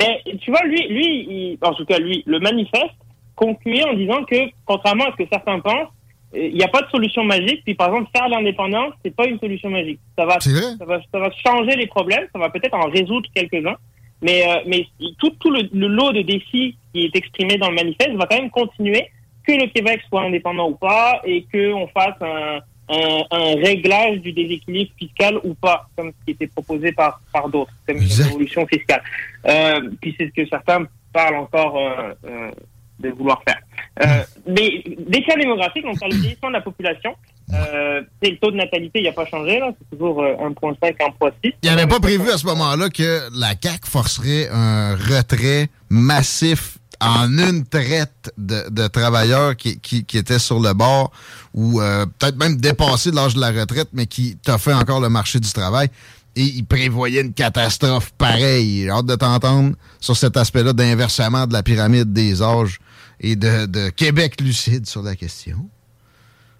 Mais 0.00 0.22
tu 0.40 0.50
vois, 0.50 0.62
lui, 0.64 0.86
lui, 0.88 1.06
il- 1.06 1.58
en 1.62 1.72
tout 1.74 1.84
cas 1.86 1.98
lui, 1.98 2.22
le 2.26 2.38
manifeste 2.38 2.94
concluait 3.34 3.84
en 3.88 3.94
disant 3.94 4.24
que, 4.24 4.36
contrairement 4.66 5.04
à 5.06 5.12
ce 5.12 5.16
que 5.24 5.28
certains 5.32 5.58
pensent, 5.60 5.88
euh, 6.34 6.48
il 6.48 6.54
n'y 6.54 6.62
a 6.64 6.68
pas 6.68 6.82
de 6.82 6.88
solution 6.90 7.24
magique. 7.24 7.62
Puis 7.64 7.74
par 7.74 7.88
exemple, 7.88 8.10
faire 8.14 8.28
l'indépendance, 8.28 8.92
c'est 9.04 9.14
pas 9.14 9.26
une 9.26 9.38
solution 9.40 9.70
magique. 9.70 9.98
Ça 10.18 10.26
va, 10.26 10.38
ça 10.40 10.84
va, 10.84 10.98
ça 11.10 11.18
va 11.18 11.30
changer 11.44 11.76
les 11.76 11.86
problèmes, 11.86 12.26
ça 12.32 12.38
va 12.38 12.50
peut-être 12.50 12.74
en 12.74 12.88
résoudre 12.90 13.28
quelques-uns. 13.34 13.76
Mais, 14.22 14.48
euh, 14.48 14.60
mais 14.66 14.86
tout, 15.18 15.30
tout 15.40 15.50
le, 15.50 15.68
le 15.72 15.88
lot 15.88 16.12
de 16.12 16.22
défis 16.22 16.76
qui 16.92 17.04
est 17.04 17.16
exprimé 17.16 17.58
dans 17.58 17.68
le 17.68 17.76
manifeste 17.76 18.12
va 18.14 18.26
quand 18.26 18.40
même 18.40 18.50
continuer, 18.50 19.10
que 19.46 19.52
le 19.52 19.66
Québec 19.68 20.00
soit 20.08 20.22
indépendant 20.22 20.70
ou 20.70 20.74
pas, 20.74 21.20
et 21.24 21.46
qu'on 21.52 21.86
fasse 21.88 22.16
un, 22.20 22.60
un, 22.88 23.22
un 23.30 23.54
réglage 23.56 24.18
du 24.20 24.32
déséquilibre 24.32 24.90
fiscal 24.98 25.38
ou 25.44 25.54
pas, 25.54 25.88
comme 25.96 26.10
ce 26.10 26.24
qui 26.24 26.30
était 26.32 26.46
proposé 26.46 26.92
par, 26.92 27.20
par 27.32 27.48
d'autres, 27.48 27.72
comme 27.86 27.98
une 27.98 28.24
révolution 28.24 28.66
fiscale. 28.66 29.02
Euh, 29.46 29.90
puis 30.00 30.14
c'est 30.18 30.26
ce 30.26 30.32
que 30.32 30.48
certains 30.48 30.86
parlent 31.12 31.36
encore 31.36 31.76
euh, 31.76 32.12
euh, 32.24 32.50
de 32.98 33.10
vouloir 33.10 33.42
faire. 33.46 33.60
Euh, 34.02 34.22
mais 34.46 34.82
déclin 35.08 35.36
démographique, 35.36 35.84
on 35.86 35.94
parle 35.94 36.12
du 36.12 36.20
vieillissement 36.20 36.48
de 36.48 36.54
la 36.54 36.60
population. 36.60 37.14
Euh, 37.52 38.02
le 38.22 38.38
taux 38.38 38.50
de 38.50 38.56
natalité, 38.56 39.00
il 39.00 39.04
n'a 39.04 39.12
pas 39.12 39.26
changé, 39.26 39.60
là, 39.60 39.70
c'est 39.78 39.96
toujours 39.96 40.22
euh, 40.22 40.34
1,5, 40.34 40.76
1,6. 40.80 41.54
Il 41.62 41.70
n'avait 41.70 41.86
pas 41.86 42.00
prévu 42.00 42.30
à 42.30 42.38
ce 42.38 42.46
moment-là 42.46 42.88
que 42.88 43.20
la 43.38 43.54
CAQ 43.60 43.88
forcerait 43.88 44.48
un 44.52 44.96
retrait 44.96 45.68
massif 45.88 46.78
en 47.00 47.30
une 47.38 47.64
traite 47.66 48.32
de, 48.38 48.86
travailleurs 48.88 49.56
qui, 49.56 49.78
qui, 49.80 50.04
étaient 50.16 50.38
sur 50.38 50.60
le 50.60 50.72
bord 50.72 51.12
ou 51.54 51.80
euh, 51.80 52.06
peut-être 52.18 52.36
même 52.36 52.56
dépassés 52.56 53.10
de 53.10 53.16
l'âge 53.16 53.34
de 53.34 53.40
la 53.40 53.50
retraite, 53.50 53.88
mais 53.92 54.06
qui 54.06 54.36
t'ont 54.36 54.58
fait 54.58 54.72
encore 54.72 55.00
le 55.00 55.08
marché 55.08 55.38
du 55.40 55.52
travail. 55.52 55.88
Et 56.34 56.42
ils 56.42 56.66
prévoyaient 56.66 57.22
une 57.22 57.32
catastrophe 57.32 58.12
pareille. 58.18 58.82
J'ai 58.82 58.90
hâte 58.90 59.06
de 59.06 59.14
t'entendre 59.14 59.74
sur 60.00 60.16
cet 60.16 60.36
aspect-là 60.36 60.72
d'inversement 60.72 61.46
de 61.46 61.52
la 61.52 61.62
pyramide 61.62 62.12
des 62.12 62.42
âges 62.42 62.78
et 63.20 63.36
de, 63.36 63.88
Québec 63.90 64.40
lucide 64.40 64.86
sur 64.86 65.02
la 65.02 65.16
question. 65.16 65.68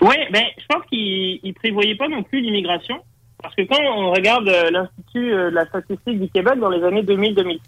Oui, 0.00 0.16
ben, 0.30 0.44
je 0.58 0.64
pense 0.66 0.84
qu'ils 0.86 1.40
ne 1.42 1.52
prévoyaient 1.52 1.96
pas 1.96 2.08
non 2.08 2.22
plus 2.22 2.40
l'immigration. 2.40 2.96
Parce 3.42 3.54
que 3.54 3.62
quand 3.62 3.80
on 3.80 4.12
regarde 4.12 4.48
euh, 4.48 4.70
l'Institut 4.70 5.32
euh, 5.32 5.50
de 5.50 5.54
la 5.54 5.66
statistique 5.66 6.20
du 6.20 6.28
Québec 6.30 6.58
dans 6.58 6.70
les 6.70 6.82
années 6.82 7.02
2000-2005, 7.02 7.58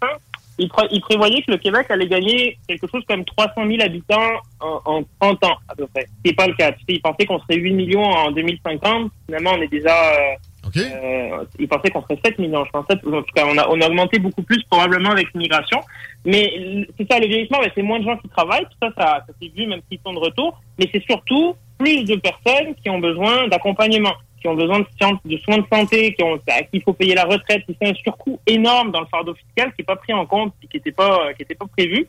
il, 0.59 1.01
prévoyait 1.01 1.43
que 1.43 1.53
le 1.53 1.57
Québec 1.59 1.87
allait 1.89 2.09
gagner 2.09 2.59
quelque 2.67 2.87
chose 2.89 3.05
comme 3.09 3.25
300 3.25 3.53
000 3.67 3.81
habitants 3.81 4.33
en, 4.61 5.03
30 5.21 5.45
ans, 5.45 5.57
à 5.69 5.75
peu 5.77 5.87
près. 5.87 6.07
Ce 6.07 6.29
n'est 6.29 6.35
pas 6.35 6.47
le 6.49 6.55
cas. 6.55 6.73
Tu 6.73 6.79
sais, 6.81 6.85
ils 6.95 7.01
pensaient 7.01 7.27
qu'on 7.27 7.39
serait 7.41 7.57
8 7.57 7.73
millions 7.73 8.03
en 8.03 8.33
2050. 8.33 9.13
Finalement, 9.27 9.53
on 9.57 9.63
est 9.63 9.69
déjà... 9.69 9.95
Euh, 10.15 10.35
euh, 10.77 11.45
ils 11.59 11.69
pensaient 11.69 11.91
qu'on 11.91 12.03
serait 12.03 12.19
7 12.25 12.39
millions. 12.41 12.65
Je 12.65 12.71
pensais, 12.71 12.95
en 12.95 13.23
tout 13.23 13.33
cas, 13.35 13.45
on 13.47 13.57
a, 13.57 13.69
on 13.69 13.81
a 13.81 13.87
augmenté 13.87 14.19
beaucoup 14.19 14.43
plus 14.43 14.63
probablement 14.65 15.11
avec 15.11 15.33
l'immigration. 15.33 15.81
Mais 16.25 16.87
c'est 16.99 17.11
ça, 17.11 17.21
le 17.21 17.27
vieillissement, 17.27 17.59
c'est 17.75 17.83
moins 17.83 18.01
de 18.01 18.05
gens 18.05 18.17
qui 18.19 18.29
travaillent. 18.29 18.65
Tout 18.65 18.77
ça, 18.83 18.89
ça, 18.99 19.25
ça 19.27 19.33
s'est 19.41 19.53
vu 19.55 19.67
même 19.67 19.81
s'ils 19.89 20.01
sont 20.05 20.13
de 20.13 20.19
retour. 20.19 20.61
Mais 20.79 20.91
c'est 20.93 21.05
surtout 21.05 21.55
plus 21.79 22.05
de 22.05 22.17
personnes 22.17 22.75
qui 22.83 22.91
ont 22.91 22.99
besoin 22.99 23.49
d'accompagnement 23.49 24.15
qui 24.41 24.49
ont 24.49 24.55
besoin 24.55 24.81
de, 24.81 24.87
de 25.25 25.37
soins 25.39 25.59
de 25.59 25.67
santé, 25.73 26.15
qui 26.15 26.23
ont, 26.23 26.39
à 26.49 26.63
qui 26.63 26.69
il 26.75 26.83
faut 26.83 26.93
payer 26.93 27.15
la 27.15 27.25
retraite, 27.25 27.65
qui 27.67 27.75
fait 27.75 27.91
un 27.91 27.95
surcoût 27.95 28.39
énorme 28.47 28.93
dans 28.93 29.01
le 29.01 29.07
fardeau 29.07 29.35
fiscal 29.35 29.73
qui 29.73 29.81
n'est 29.81 29.85
pas 29.85 29.97
pris 29.97 30.13
en 30.13 30.27
compte 30.27 30.55
qui 30.61 30.69
n'était 30.75 30.93
pas, 30.93 31.33
qui 31.35 31.43
était 31.43 31.55
pas 31.55 31.67
prévu. 31.67 32.07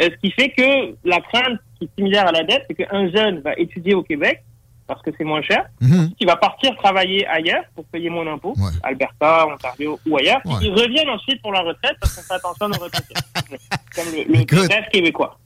Euh, 0.00 0.08
ce 0.10 0.16
qui 0.16 0.30
fait 0.32 0.50
que 0.50 0.94
la 1.04 1.20
crainte 1.20 1.58
qui 1.78 1.84
est 1.84 1.90
similaire 1.96 2.26
à 2.26 2.32
la 2.32 2.44
dette, 2.44 2.64
c'est 2.68 2.74
qu'un 2.74 3.10
jeune 3.10 3.40
va 3.40 3.54
étudier 3.56 3.94
au 3.94 4.02
Québec 4.02 4.42
parce 4.86 5.02
que 5.02 5.10
c'est 5.16 5.24
moins 5.24 5.42
cher, 5.42 5.66
mhm. 5.80 6.10
qui 6.18 6.24
va 6.24 6.34
partir 6.34 6.74
travailler 6.76 7.24
ailleurs 7.28 7.62
pour 7.76 7.84
payer 7.84 8.10
moins 8.10 8.24
d'impôts, 8.24 8.54
Alberta, 8.82 9.46
Ontario 9.46 10.00
ou 10.04 10.16
ailleurs, 10.16 10.40
ouais. 10.44 10.54
ils 10.62 10.72
reviennent 10.72 11.10
ensuite 11.10 11.40
pour 11.40 11.52
la 11.52 11.60
retraite 11.60 11.94
parce 12.00 12.16
qu'on 12.16 12.22
fait 12.22 12.34
attention 12.34 12.66
aux 12.66 12.84
retraites. 12.84 13.06
Comme 13.94 14.06
le, 14.12 14.24
le 14.24 14.68
rêve 14.68 14.88
québécois. 14.92 15.38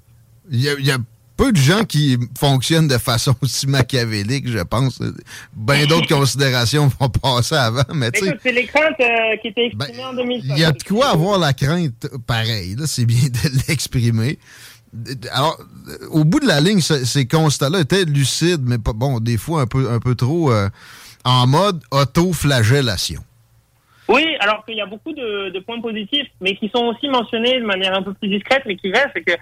Il 0.50 0.60
y, 0.60 0.82
y 0.82 0.90
a 0.90 0.96
peu 1.44 1.52
de 1.52 1.58
gens 1.58 1.84
qui 1.84 2.18
fonctionnent 2.38 2.88
de 2.88 2.98
façon 2.98 3.34
aussi 3.42 3.66
machiavélique, 3.66 4.48
je 4.48 4.60
pense. 4.60 4.98
Bien 5.54 5.86
d'autres 5.86 6.08
considérations 6.08 6.90
vont 6.98 7.08
passer 7.08 7.54
avant, 7.54 7.82
mais 7.94 8.10
tu 8.10 8.24
C'est 8.42 8.52
les 8.52 8.66
craintes 8.66 9.00
euh, 9.00 9.36
qui 9.42 9.48
étaient 9.48 9.66
exprimées 9.66 9.98
ben, 9.98 10.06
en 10.06 10.14
2005. 10.14 10.56
Il 10.56 10.58
y 10.58 10.64
a 10.64 10.72
de 10.72 10.82
quoi 10.82 11.08
avoir 11.08 11.38
la 11.38 11.52
crainte 11.52 12.08
pareil, 12.26 12.76
c'est 12.86 13.04
bien 13.04 13.28
de 13.28 13.50
l'exprimer. 13.68 14.38
Alors, 15.32 15.58
au 16.10 16.24
bout 16.24 16.38
de 16.38 16.46
la 16.46 16.60
ligne, 16.60 16.80
ces 16.80 17.26
constats-là 17.26 17.80
étaient 17.80 18.04
lucides, 18.04 18.62
mais 18.62 18.78
bon, 18.78 19.18
des 19.18 19.36
fois 19.36 19.62
un 19.62 19.66
peu, 19.66 19.90
un 19.90 19.98
peu 19.98 20.14
trop 20.14 20.52
euh, 20.52 20.68
en 21.24 21.46
mode 21.46 21.82
auto-flagellation. 21.90 23.22
Oui, 24.08 24.36
alors 24.40 24.64
qu'il 24.64 24.76
y 24.76 24.80
a 24.80 24.86
beaucoup 24.86 25.12
de, 25.12 25.58
points 25.60 25.80
positifs, 25.80 26.28
mais 26.40 26.54
qui 26.56 26.68
sont 26.68 26.84
aussi 26.86 27.08
mentionnés 27.08 27.58
de 27.58 27.64
manière 27.64 27.94
un 27.94 28.02
peu 28.02 28.12
plus 28.12 28.28
discrète, 28.28 28.62
mais 28.66 28.76
qui 28.76 28.90
restent, 28.92 29.12
c'est 29.14 29.22
que 29.22 29.32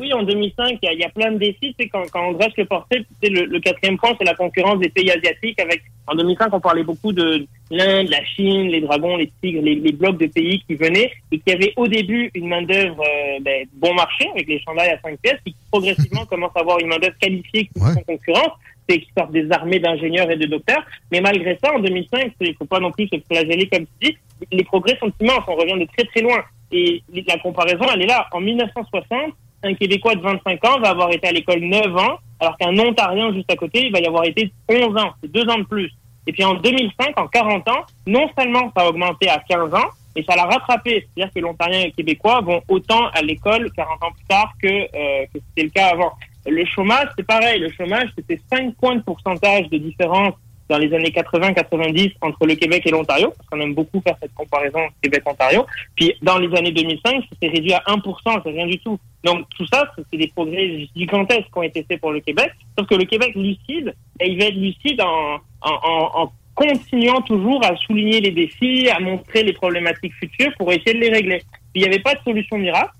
oui, 0.00 0.12
en 0.12 0.22
2005, 0.22 0.78
il 0.82 0.98
y, 0.98 1.04
a, 1.04 1.08
plein 1.10 1.32
de 1.32 1.38
défis. 1.38 1.74
C'est 1.78 1.88
quand, 1.88 2.02
quand 2.10 2.30
on 2.30 2.32
dresse 2.32 2.56
le 2.56 2.64
portrait, 2.64 3.04
le, 3.22 3.44
le 3.44 3.60
quatrième 3.60 3.98
point, 3.98 4.16
c'est 4.18 4.24
la 4.24 4.34
concurrence 4.34 4.80
des 4.80 4.88
pays 4.88 5.10
asiatiques. 5.10 5.60
Avec 5.60 5.82
en 6.08 6.14
2005, 6.14 6.52
on 6.52 6.60
parlait 6.60 6.82
beaucoup 6.82 7.12
de 7.12 7.46
l'Inde, 7.70 8.08
la 8.08 8.24
Chine, 8.24 8.68
les 8.68 8.80
dragons, 8.80 9.16
les 9.16 9.30
tigres, 9.40 9.62
les, 9.62 9.92
blocs 9.92 10.18
de 10.18 10.26
pays 10.26 10.62
qui 10.66 10.74
venaient 10.74 11.12
et 11.30 11.38
qui 11.38 11.52
avaient 11.52 11.72
au 11.76 11.86
début 11.86 12.30
une 12.34 12.48
main 12.48 12.62
d'œuvre 12.62 13.00
euh, 13.00 13.38
ben, 13.40 13.66
bon 13.74 13.94
marché 13.94 14.28
avec 14.30 14.48
les 14.48 14.60
chandails 14.60 14.90
à 14.90 15.00
5 15.00 15.18
pièces, 15.20 15.40
qui 15.44 15.54
progressivement 15.70 16.24
commencent 16.30 16.56
à 16.56 16.60
avoir 16.60 16.78
une 16.78 16.88
main 16.88 16.98
d'œuvre 16.98 17.16
qualifiée 17.20 17.66
qui 17.66 17.80
sont 17.80 18.02
concurrence 18.06 18.52
c'est 18.88 19.00
qui 19.00 19.08
sortent 19.16 19.32
des 19.32 19.50
armées 19.50 19.78
d'ingénieurs 19.78 20.30
et 20.30 20.36
de 20.36 20.46
docteurs. 20.46 20.84
Mais 21.10 21.20
malgré 21.20 21.58
ça, 21.62 21.74
en 21.74 21.80
2005, 21.80 22.32
il 22.40 22.50
ne 22.50 22.54
faut 22.54 22.64
pas 22.64 22.80
non 22.80 22.90
plus 22.90 23.08
se 23.08 23.16
flageller 23.26 23.68
comme 23.68 23.86
tu 24.00 24.10
dis, 24.10 24.18
les 24.52 24.64
progrès 24.64 24.96
sont 24.98 25.12
immenses, 25.20 25.44
on 25.46 25.54
revient 25.54 25.78
de 25.78 25.88
très 25.96 26.06
très 26.06 26.20
loin. 26.20 26.42
Et 26.72 27.02
la 27.26 27.38
comparaison, 27.38 27.86
elle 27.94 28.02
est 28.02 28.06
là. 28.06 28.26
En 28.32 28.40
1960, 28.40 29.32
un 29.62 29.74
Québécois 29.74 30.14
de 30.14 30.20
25 30.20 30.64
ans 30.64 30.80
va 30.80 30.90
avoir 30.90 31.10
été 31.12 31.26
à 31.28 31.32
l'école 31.32 31.60
9 31.60 31.96
ans, 31.96 32.18
alors 32.40 32.56
qu'un 32.58 32.76
Ontarien 32.78 33.32
juste 33.32 33.50
à 33.50 33.56
côté, 33.56 33.86
il 33.86 33.92
va 33.92 34.00
y 34.00 34.06
avoir 34.06 34.24
été 34.24 34.52
11 34.68 34.96
ans. 34.96 35.12
C'est 35.22 35.30
deux 35.30 35.48
ans 35.48 35.58
de 35.58 35.64
plus. 35.64 35.90
Et 36.26 36.32
puis 36.32 36.44
en 36.44 36.54
2005, 36.54 37.18
en 37.18 37.28
40 37.28 37.68
ans, 37.68 37.84
non 38.06 38.28
seulement 38.36 38.72
ça 38.76 38.84
a 38.84 38.88
augmenté 38.88 39.28
à 39.28 39.38
15 39.48 39.72
ans, 39.74 39.88
mais 40.14 40.24
ça 40.24 40.34
l'a 40.34 40.44
rattrapé. 40.44 41.06
C'est-à-dire 41.14 41.32
que 41.32 41.40
l'Ontarien 41.40 41.80
et 41.80 41.86
le 41.86 41.92
Québécois 41.92 42.40
vont 42.40 42.60
autant 42.68 43.06
à 43.08 43.22
l'école 43.22 43.70
40 43.72 44.02
ans 44.02 44.12
plus 44.12 44.26
tard 44.28 44.52
euh, 44.64 45.24
que 45.32 45.38
c'était 45.48 45.62
le 45.62 45.70
cas 45.70 45.88
avant. 45.92 46.12
Le 46.46 46.64
chômage, 46.64 47.08
c'est 47.16 47.26
pareil. 47.26 47.60
Le 47.60 47.70
chômage, 47.70 48.08
c'était 48.16 48.40
5 48.50 48.74
points 48.76 48.96
de 48.96 49.02
pourcentage 49.02 49.68
de 49.68 49.78
différence 49.78 50.34
dans 50.68 50.78
les 50.78 50.92
années 50.92 51.10
80-90 51.10 52.14
entre 52.20 52.46
le 52.46 52.54
Québec 52.54 52.82
et 52.86 52.90
l'Ontario, 52.90 53.32
parce 53.36 53.48
qu'on 53.48 53.60
aime 53.60 53.74
beaucoup 53.74 54.00
faire 54.00 54.16
cette 54.20 54.34
comparaison 54.34 54.80
Québec-Ontario. 55.02 55.64
Puis 55.94 56.14
dans 56.22 56.38
les 56.38 56.54
années 56.56 56.72
2005, 56.72 57.24
c'était 57.30 57.48
réduit 57.48 57.72
à 57.72 57.82
1%, 57.86 58.40
c'est 58.42 58.50
rien 58.50 58.66
du 58.66 58.78
tout. 58.80 58.98
Donc 59.24 59.46
tout 59.56 59.66
ça, 59.72 59.90
c'est 60.10 60.18
des 60.18 60.28
progrès 60.28 60.88
gigantesques 60.94 61.46
qui 61.52 61.58
ont 61.58 61.62
été 61.62 61.84
faits 61.84 62.00
pour 62.00 62.12
le 62.12 62.20
Québec. 62.20 62.50
Sauf 62.78 62.88
que 62.88 62.94
le 62.94 63.04
Québec 63.04 63.34
lucide, 63.34 63.94
et 64.20 64.30
il 64.30 64.38
va 64.38 64.46
être 64.46 64.56
lucide 64.56 65.00
en, 65.00 66.32
continuant 66.54 67.20
toujours 67.20 67.62
à 67.66 67.76
souligner 67.76 68.20
les 68.20 68.30
défis, 68.30 68.88
à 68.88 68.98
montrer 68.98 69.42
les 69.42 69.52
problématiques 69.52 70.14
futures 70.14 70.52
pour 70.56 70.72
essayer 70.72 70.94
de 70.94 71.00
les 71.00 71.10
régler. 71.10 71.42
il 71.74 71.82
n'y 71.82 71.86
avait 71.86 71.98
pas 71.98 72.14
de 72.14 72.20
solution 72.24 72.56
miracle, 72.56 72.92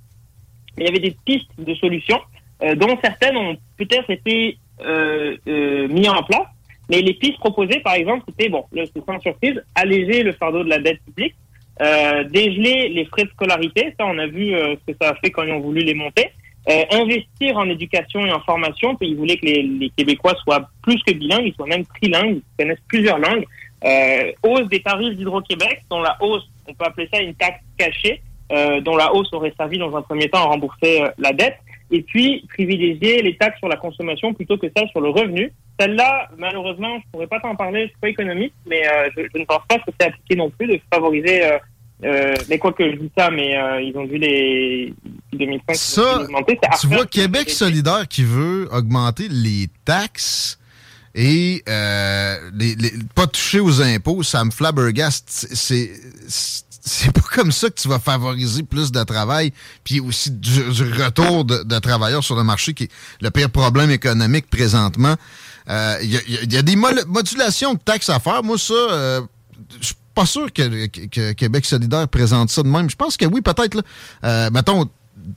mais 0.76 0.84
il 0.84 0.86
y 0.86 0.90
avait 0.90 1.08
des 1.08 1.16
pistes 1.24 1.48
de 1.56 1.74
solutions, 1.76 2.20
dont 2.60 2.98
certaines 3.02 3.36
ont 3.36 3.56
peut-être 3.76 4.10
été 4.10 4.58
euh, 4.80 5.36
euh, 5.46 5.88
mises 5.88 6.08
en 6.08 6.22
place 6.22 6.46
mais 6.88 7.00
les 7.00 7.14
pistes 7.14 7.38
proposées, 7.38 7.80
par 7.80 7.94
exemple, 7.94 8.24
c'était, 8.28 8.48
bon, 8.48 8.64
c'est 8.72 9.04
sans 9.04 9.20
surprise, 9.20 9.62
alléger 9.74 10.22
le 10.22 10.32
fardeau 10.32 10.62
de 10.62 10.68
la 10.68 10.78
dette 10.78 11.00
publique, 11.04 11.34
euh, 11.82 12.24
dégeler 12.24 12.88
les 12.88 13.04
frais 13.06 13.24
de 13.24 13.30
scolarité, 13.30 13.94
ça 13.98 14.06
on 14.06 14.18
a 14.18 14.26
vu 14.26 14.54
euh, 14.54 14.76
ce 14.76 14.92
que 14.92 14.98
ça 15.00 15.10
a 15.10 15.14
fait 15.16 15.30
quand 15.30 15.42
ils 15.42 15.52
ont 15.52 15.60
voulu 15.60 15.80
les 15.80 15.94
monter, 15.94 16.30
euh, 16.68 16.84
investir 16.92 17.56
en 17.56 17.68
éducation 17.68 18.24
et 18.24 18.32
en 18.32 18.40
formation, 18.40 18.94
puis 18.96 19.08
ils 19.08 19.16
voulaient 19.16 19.36
que 19.36 19.46
les, 19.46 19.62
les, 19.62 19.90
Québécois 19.90 20.34
soient 20.42 20.70
plus 20.82 21.00
que 21.02 21.12
bilingues, 21.12 21.46
ils 21.46 21.54
soient 21.54 21.66
même 21.66 21.84
trilingues, 21.84 22.36
ils 22.36 22.64
connaissent 22.64 22.82
plusieurs 22.88 23.18
langues, 23.18 23.44
euh, 23.84 24.32
hausse 24.42 24.68
des 24.68 24.80
tarifs 24.80 25.16
d'Hydro-Québec, 25.16 25.82
dont 25.90 26.00
la 26.00 26.16
hausse, 26.22 26.48
on 26.66 26.72
peut 26.72 26.84
appeler 26.84 27.08
ça 27.12 27.20
une 27.20 27.34
taxe 27.34 27.60
cachée, 27.76 28.22
euh, 28.52 28.80
dont 28.80 28.96
la 28.96 29.12
hausse 29.12 29.32
aurait 29.32 29.52
servi 29.56 29.76
dans 29.76 29.94
un 29.96 30.02
premier 30.02 30.28
temps 30.28 30.38
à 30.38 30.44
rembourser 30.44 31.02
la 31.18 31.32
dette, 31.32 31.58
et 31.90 32.02
puis 32.02 32.44
privilégier 32.48 33.22
les 33.22 33.36
taxes 33.36 33.58
sur 33.58 33.68
la 33.68 33.76
consommation 33.76 34.34
plutôt 34.34 34.58
que 34.58 34.66
celles 34.76 34.88
sur 34.88 35.00
le 35.00 35.10
revenu, 35.10 35.52
celle-là, 35.78 36.28
malheureusement, 36.38 36.98
je 36.98 37.04
pourrais 37.12 37.26
pas 37.26 37.40
t'en 37.40 37.54
parler, 37.54 37.82
je 37.82 37.88
suis 37.88 37.98
pas 38.00 38.08
économiste, 38.08 38.54
mais 38.66 38.86
euh, 38.88 39.10
je, 39.16 39.38
ne 39.38 39.44
pense 39.44 39.62
pas 39.68 39.78
que 39.78 39.90
c'est 39.98 40.06
appliqué 40.06 40.36
non 40.36 40.50
plus 40.50 40.66
de 40.66 40.80
favoriser. 40.92 41.44
Euh, 41.44 41.58
euh, 42.04 42.34
mais 42.48 42.58
quoi 42.58 42.72
que 42.72 42.90
je 42.90 42.96
dis 42.96 43.10
ça, 43.16 43.30
mais 43.30 43.56
ils 43.82 43.96
ont 43.96 44.04
vu 44.04 44.18
les 44.18 44.92
2005 45.32 45.76
ça, 45.76 46.20
augmenter. 46.20 46.58
Tu 46.80 46.86
vois, 46.88 47.06
Québec 47.06 47.48
solidaire 47.48 48.06
qui 48.08 48.22
veut 48.22 48.68
augmenter 48.70 49.28
les 49.30 49.66
taxes 49.84 50.58
et 51.14 51.62
les, 51.66 52.76
pas 53.14 53.26
toucher 53.26 53.60
aux 53.60 53.80
impôts, 53.80 54.22
ça 54.22 54.44
me 54.44 54.50
flabbergaste. 54.50 55.28
C'est 55.28 55.90
c'est 56.86 57.10
pas 57.10 57.20
comme 57.20 57.50
ça 57.50 57.68
que 57.68 57.74
tu 57.74 57.88
vas 57.88 57.98
favoriser 57.98 58.62
plus 58.62 58.92
de 58.92 59.02
travail, 59.02 59.52
puis 59.82 59.98
aussi 59.98 60.30
du, 60.30 60.62
retour 61.02 61.44
de, 61.44 61.78
travailleurs 61.80 62.22
sur 62.22 62.36
le 62.36 62.44
marché, 62.44 62.74
qui 62.74 62.84
est 62.84 62.90
le 63.20 63.30
pire 63.30 63.50
problème 63.50 63.90
économique 63.90 64.48
présentement. 64.48 65.16
Il 65.68 65.72
euh, 65.72 66.20
y, 66.48 66.56
a 66.56 66.62
des 66.62 66.76
modulations 66.76 67.74
de 67.74 67.80
taxes 67.80 68.08
à 68.08 68.20
faire. 68.20 68.44
Moi, 68.44 68.56
ça, 68.56 68.72
euh, 68.72 69.20
je 69.80 69.86
suis 69.86 69.96
pas 70.14 70.26
sûr 70.26 70.52
que, 70.52 71.32
Québec 71.32 71.66
solidaire 71.66 72.06
présente 72.06 72.50
ça 72.50 72.62
de 72.62 72.68
même. 72.68 72.88
Je 72.88 72.96
pense 72.96 73.16
que 73.16 73.26
oui, 73.26 73.40
peut-être. 73.40 73.82
Euh, 74.22 74.48
mettons, 74.52 74.88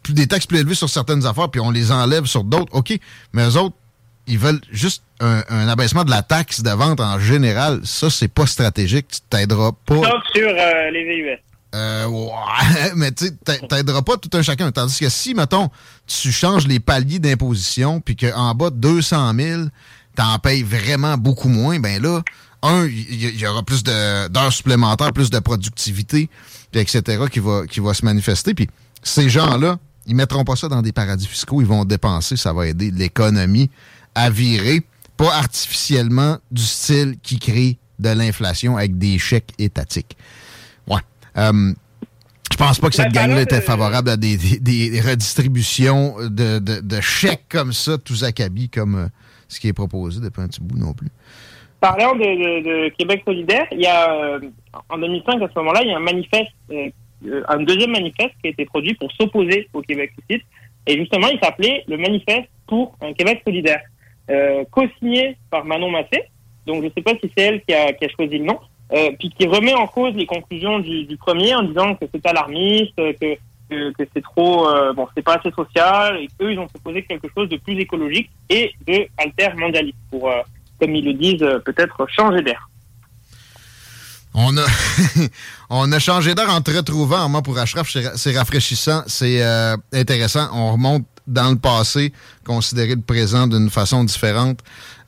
des 0.09 0.27
taxes 0.27 0.45
plus 0.45 0.59
élevées 0.59 0.75
sur 0.75 0.89
certaines 0.89 1.25
affaires, 1.25 1.49
puis 1.49 1.59
on 1.59 1.71
les 1.71 1.91
enlève 1.91 2.25
sur 2.25 2.43
d'autres. 2.43 2.73
OK, 2.75 2.97
mais 3.33 3.49
eux 3.49 3.57
autres, 3.57 3.75
ils 4.29 4.39
veulent 4.39 4.61
juste 4.71 5.03
un, 5.19 5.67
abaissement 5.67 6.05
de 6.05 6.11
la 6.11 6.21
taxe 6.21 6.61
de 6.61 6.69
vente 6.69 7.01
en 7.01 7.19
général. 7.19 7.81
Ça, 7.83 8.09
c'est 8.09 8.29
pas 8.29 8.45
stratégique. 8.45 9.07
Tu 9.09 9.19
t'aideras 9.29 9.71
pas. 9.85 9.95
Sauf 9.95 10.23
sur 10.33 10.47
les 10.91 11.03
VUS. 11.03 11.39
Euh, 11.75 12.07
ouais, 12.07 12.91
mais 12.95 13.11
tu 13.11 13.35
t'aideras 13.35 14.01
pas 14.01 14.17
tout 14.17 14.29
un 14.37 14.41
chacun. 14.41 14.71
Tandis 14.71 14.99
que 14.99 15.09
si, 15.09 15.33
mettons, 15.33 15.69
tu 16.07 16.31
changes 16.31 16.67
les 16.67 16.79
paliers 16.79 17.19
d'imposition, 17.19 18.01
puis 18.01 18.15
qu'en 18.15 18.55
bas 18.55 18.69
de 18.69 18.75
200 18.77 19.33
000, 19.35 19.61
t'en 20.15 20.39
payes 20.39 20.63
vraiment 20.63 21.17
beaucoup 21.17 21.49
moins, 21.49 21.79
ben 21.79 22.01
là, 22.01 22.21
un, 22.61 22.85
il 22.85 23.39
y, 23.39 23.47
aura 23.47 23.63
plus 23.63 23.83
d'heures 23.83 24.51
supplémentaires, 24.51 25.13
plus 25.13 25.29
de 25.29 25.39
productivité, 25.39 26.29
etc., 26.73 27.23
qui 27.31 27.39
va, 27.39 27.65
qui 27.67 27.79
va 27.79 27.93
se 27.93 28.03
manifester. 28.03 28.53
Puis 28.53 28.69
ces 29.01 29.29
gens-là, 29.29 29.77
ils 30.07 30.15
mettront 30.15 30.43
pas 30.43 30.55
ça 30.55 30.67
dans 30.67 30.81
des 30.81 30.91
paradis 30.91 31.27
fiscaux, 31.27 31.61
ils 31.61 31.67
vont 31.67 31.85
dépenser, 31.85 32.35
ça 32.35 32.51
va 32.51 32.67
aider 32.67 32.91
l'économie 32.91 33.69
à 34.19 34.29
virer, 34.29 34.81
pas 35.17 35.33
artificiellement 35.35 36.37
du 36.51 36.61
style 36.61 37.15
qui 37.21 37.39
crée 37.39 37.77
de 37.99 38.09
l'inflation 38.09 38.77
avec 38.77 38.97
des 38.97 39.17
chèques 39.17 39.51
étatiques. 39.57 40.15
Ouais. 40.87 41.01
Euh, 41.37 41.73
je 42.51 42.57
pense 42.57 42.79
pas 42.79 42.89
que 42.89 42.95
cette 42.95 43.13
gang-là 43.13 43.41
était 43.41 43.61
favorable 43.61 44.09
à 44.09 44.17
des, 44.17 44.35
redistributions 45.05 46.15
de, 46.29 47.01
chèques 47.01 47.45
comme 47.49 47.71
ça, 47.71 47.97
tous 47.97 48.23
acabis, 48.23 48.69
comme 48.69 48.95
euh, 48.95 49.07
ce 49.47 49.59
qui 49.59 49.69
est 49.69 49.73
proposé 49.73 50.19
depuis 50.21 50.41
un 50.41 50.47
petit 50.47 50.61
bout 50.61 50.77
non 50.77 50.93
plus. 50.93 51.09
Parlant 51.79 52.15
de, 52.15 52.89
Québec 52.97 53.21
solidaire, 53.25 53.65
il 53.71 53.81
y 53.81 53.85
a 53.85 54.11
euh, 54.11 54.39
en 54.89 54.97
2005 54.97 55.41
à 55.41 55.47
ce 55.47 55.59
moment-là, 55.59 55.81
il 55.83 55.89
y 55.89 55.93
a 55.93 55.97
un 55.97 56.01
manifeste, 56.01 56.51
euh, 56.71 56.89
un 57.47 57.63
deuxième 57.63 57.91
manifeste 57.91 58.33
qui 58.41 58.47
a 58.47 58.49
été 58.49 58.65
produit 58.65 58.93
pour 58.95 59.09
s'opposer 59.13 59.69
au 59.73 59.81
Québec 59.81 60.11
socialiste. 60.19 60.47
Et 60.87 60.97
justement, 60.97 61.27
il 61.27 61.39
s'appelait 61.41 61.83
le 61.87 61.97
manifeste 61.97 62.49
pour 62.67 62.97
un 63.01 63.13
Québec 63.13 63.41
solidaire, 63.45 63.81
co-signé 64.71 65.37
par 65.49 65.65
Manon 65.65 65.91
Massé. 65.91 66.23
Donc, 66.65 66.81
je 66.81 66.87
ne 66.87 66.91
sais 66.91 67.01
pas 67.01 67.13
si 67.21 67.31
c'est 67.35 67.43
elle 67.43 67.61
qui 67.63 67.73
a, 67.73 67.91
choisi 68.15 68.37
le 68.37 68.45
nom. 68.45 68.59
Euh, 68.91 69.11
puis 69.19 69.29
qui 69.29 69.45
remet 69.45 69.75
en 69.75 69.85
cause 69.85 70.15
les 70.15 70.25
conclusions 70.25 70.79
du, 70.79 71.15
premier 71.17 71.53
en 71.53 71.61
disant 71.61 71.93
que 71.93 72.05
c'est 72.11 72.25
alarmiste, 72.25 72.95
que, 72.95 73.37
c'est 74.13 74.23
trop, 74.23 74.67
euh, 74.67 74.93
bon, 74.93 75.07
c'est 75.15 75.21
pas 75.21 75.35
assez 75.35 75.51
social, 75.51 76.17
et 76.17 76.27
qu'eux, 76.27 76.51
ils 76.53 76.59
ont 76.59 76.67
proposé 76.67 77.03
quelque 77.03 77.27
chose 77.35 77.49
de 77.49 77.57
plus 77.57 77.79
écologique 77.79 78.29
et 78.49 78.71
de 78.87 79.05
alter-mondialiste 79.17 79.97
pour, 80.09 80.29
euh, 80.29 80.41
comme 80.79 80.95
ils 80.95 81.05
le 81.05 81.13
disent, 81.13 81.43
euh, 81.43 81.59
peut-être 81.59 82.07
changer 82.09 82.41
d'air. 82.41 82.67
On 84.33 84.57
a, 84.57 84.65
on 85.69 85.91
a 85.91 85.99
changé 85.99 86.33
d'air 86.33 86.49
en 86.49 86.61
te 86.61 86.71
retrouvant. 86.71 87.29
Moi, 87.29 87.41
pour 87.43 87.57
Ashraf, 87.57 87.89
c'est 88.15 88.37
rafraîchissant, 88.37 89.03
c'est 89.07 89.41
intéressant. 89.91 90.49
On 90.53 90.73
remonte 90.73 91.05
dans 91.29 91.49
le 91.49 91.57
passé, 91.57 92.13
considérer 92.45 92.95
le 92.95 93.01
présent 93.01 93.47
d'une 93.47 93.69
façon 93.69 94.03
différente. 94.03 94.59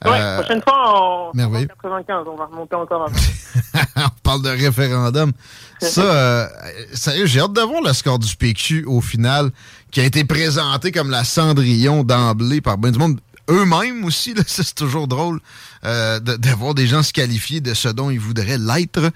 Oui, 0.03 0.11
euh, 0.15 0.39
prochaine 0.39 0.61
fois, 0.63 1.31
95, 1.35 2.25
on 2.27 2.35
va 2.35 2.45
remonter 2.45 2.75
encore 2.75 3.07
on 3.95 4.01
parle 4.23 4.41
de 4.41 4.49
référendum. 4.49 5.31
Ça, 5.79 6.01
euh, 6.01 6.47
sérieux, 6.93 7.27
j'ai 7.27 7.39
hâte 7.39 7.53
de 7.53 7.61
voir 7.61 7.81
le 7.83 7.93
score 7.93 8.17
du 8.17 8.35
PQ 8.35 8.85
au 8.85 9.01
final, 9.01 9.51
qui 9.91 10.01
a 10.01 10.03
été 10.03 10.23
présenté 10.23 10.91
comme 10.91 11.11
la 11.11 11.23
Cendrillon 11.23 12.03
d'emblée 12.03 12.61
par 12.61 12.79
ben 12.79 12.91
du 12.91 12.97
monde. 12.97 13.19
Eux-mêmes 13.49 14.03
aussi, 14.03 14.33
c'est 14.47 14.73
toujours 14.73 15.07
drôle 15.07 15.39
euh, 15.85 16.19
de, 16.19 16.49
voir 16.49 16.73
des 16.73 16.87
gens 16.87 17.03
se 17.03 17.13
qualifier 17.13 17.61
de 17.61 17.75
ce 17.75 17.89
dont 17.89 18.09
ils 18.09 18.19
voudraient 18.19 18.57
l'être. 18.57 19.11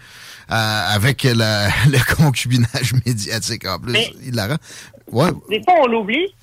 avec 0.47 1.23
le 1.23 2.15
concubinage 2.15 2.93
médiatique 3.05 3.67
en 3.67 3.79
plus. 3.79 3.97
il 4.23 4.35
la 4.35 4.57
ouais. 5.11 5.29
Des 5.49 5.61
fois, 5.63 5.75
on 5.81 5.87
l'oublie. 5.87 6.33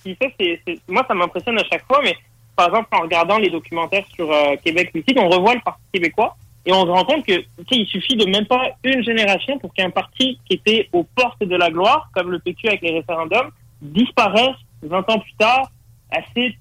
moi, 0.88 1.04
ça 1.06 1.14
m'impressionne 1.14 1.58
à 1.58 1.64
chaque 1.64 1.86
fois, 1.86 2.00
mais 2.02 2.16
par 2.56 2.68
exemple, 2.68 2.88
en 2.92 3.02
regardant 3.02 3.38
les 3.38 3.50
documentaires 3.50 4.04
sur 4.14 4.30
euh, 4.30 4.56
Québec 4.62 4.90
Lucide, 4.94 5.18
on 5.18 5.28
revoit 5.28 5.54
le 5.54 5.60
Parti 5.60 5.82
québécois 5.92 6.36
et 6.64 6.72
on 6.72 6.84
se 6.84 6.90
rend 6.90 7.04
compte 7.04 7.26
que 7.26 7.42
il 7.70 7.86
suffit 7.86 8.16
de 8.16 8.26
même 8.26 8.46
pas 8.46 8.70
une 8.84 9.02
génération 9.02 9.58
pour 9.58 9.74
qu'un 9.74 9.90
parti 9.90 10.38
qui 10.46 10.54
était 10.54 10.88
aux 10.92 11.02
portes 11.02 11.42
de 11.42 11.56
la 11.56 11.70
gloire, 11.70 12.08
comme 12.14 12.30
le 12.30 12.38
PQ 12.38 12.68
avec 12.68 12.82
les 12.82 12.92
référendums, 12.92 13.50
disparaisse 13.80 14.56
20 14.82 15.10
ans 15.10 15.18
plus 15.18 15.34
tard, 15.38 15.70
assez 16.10 16.56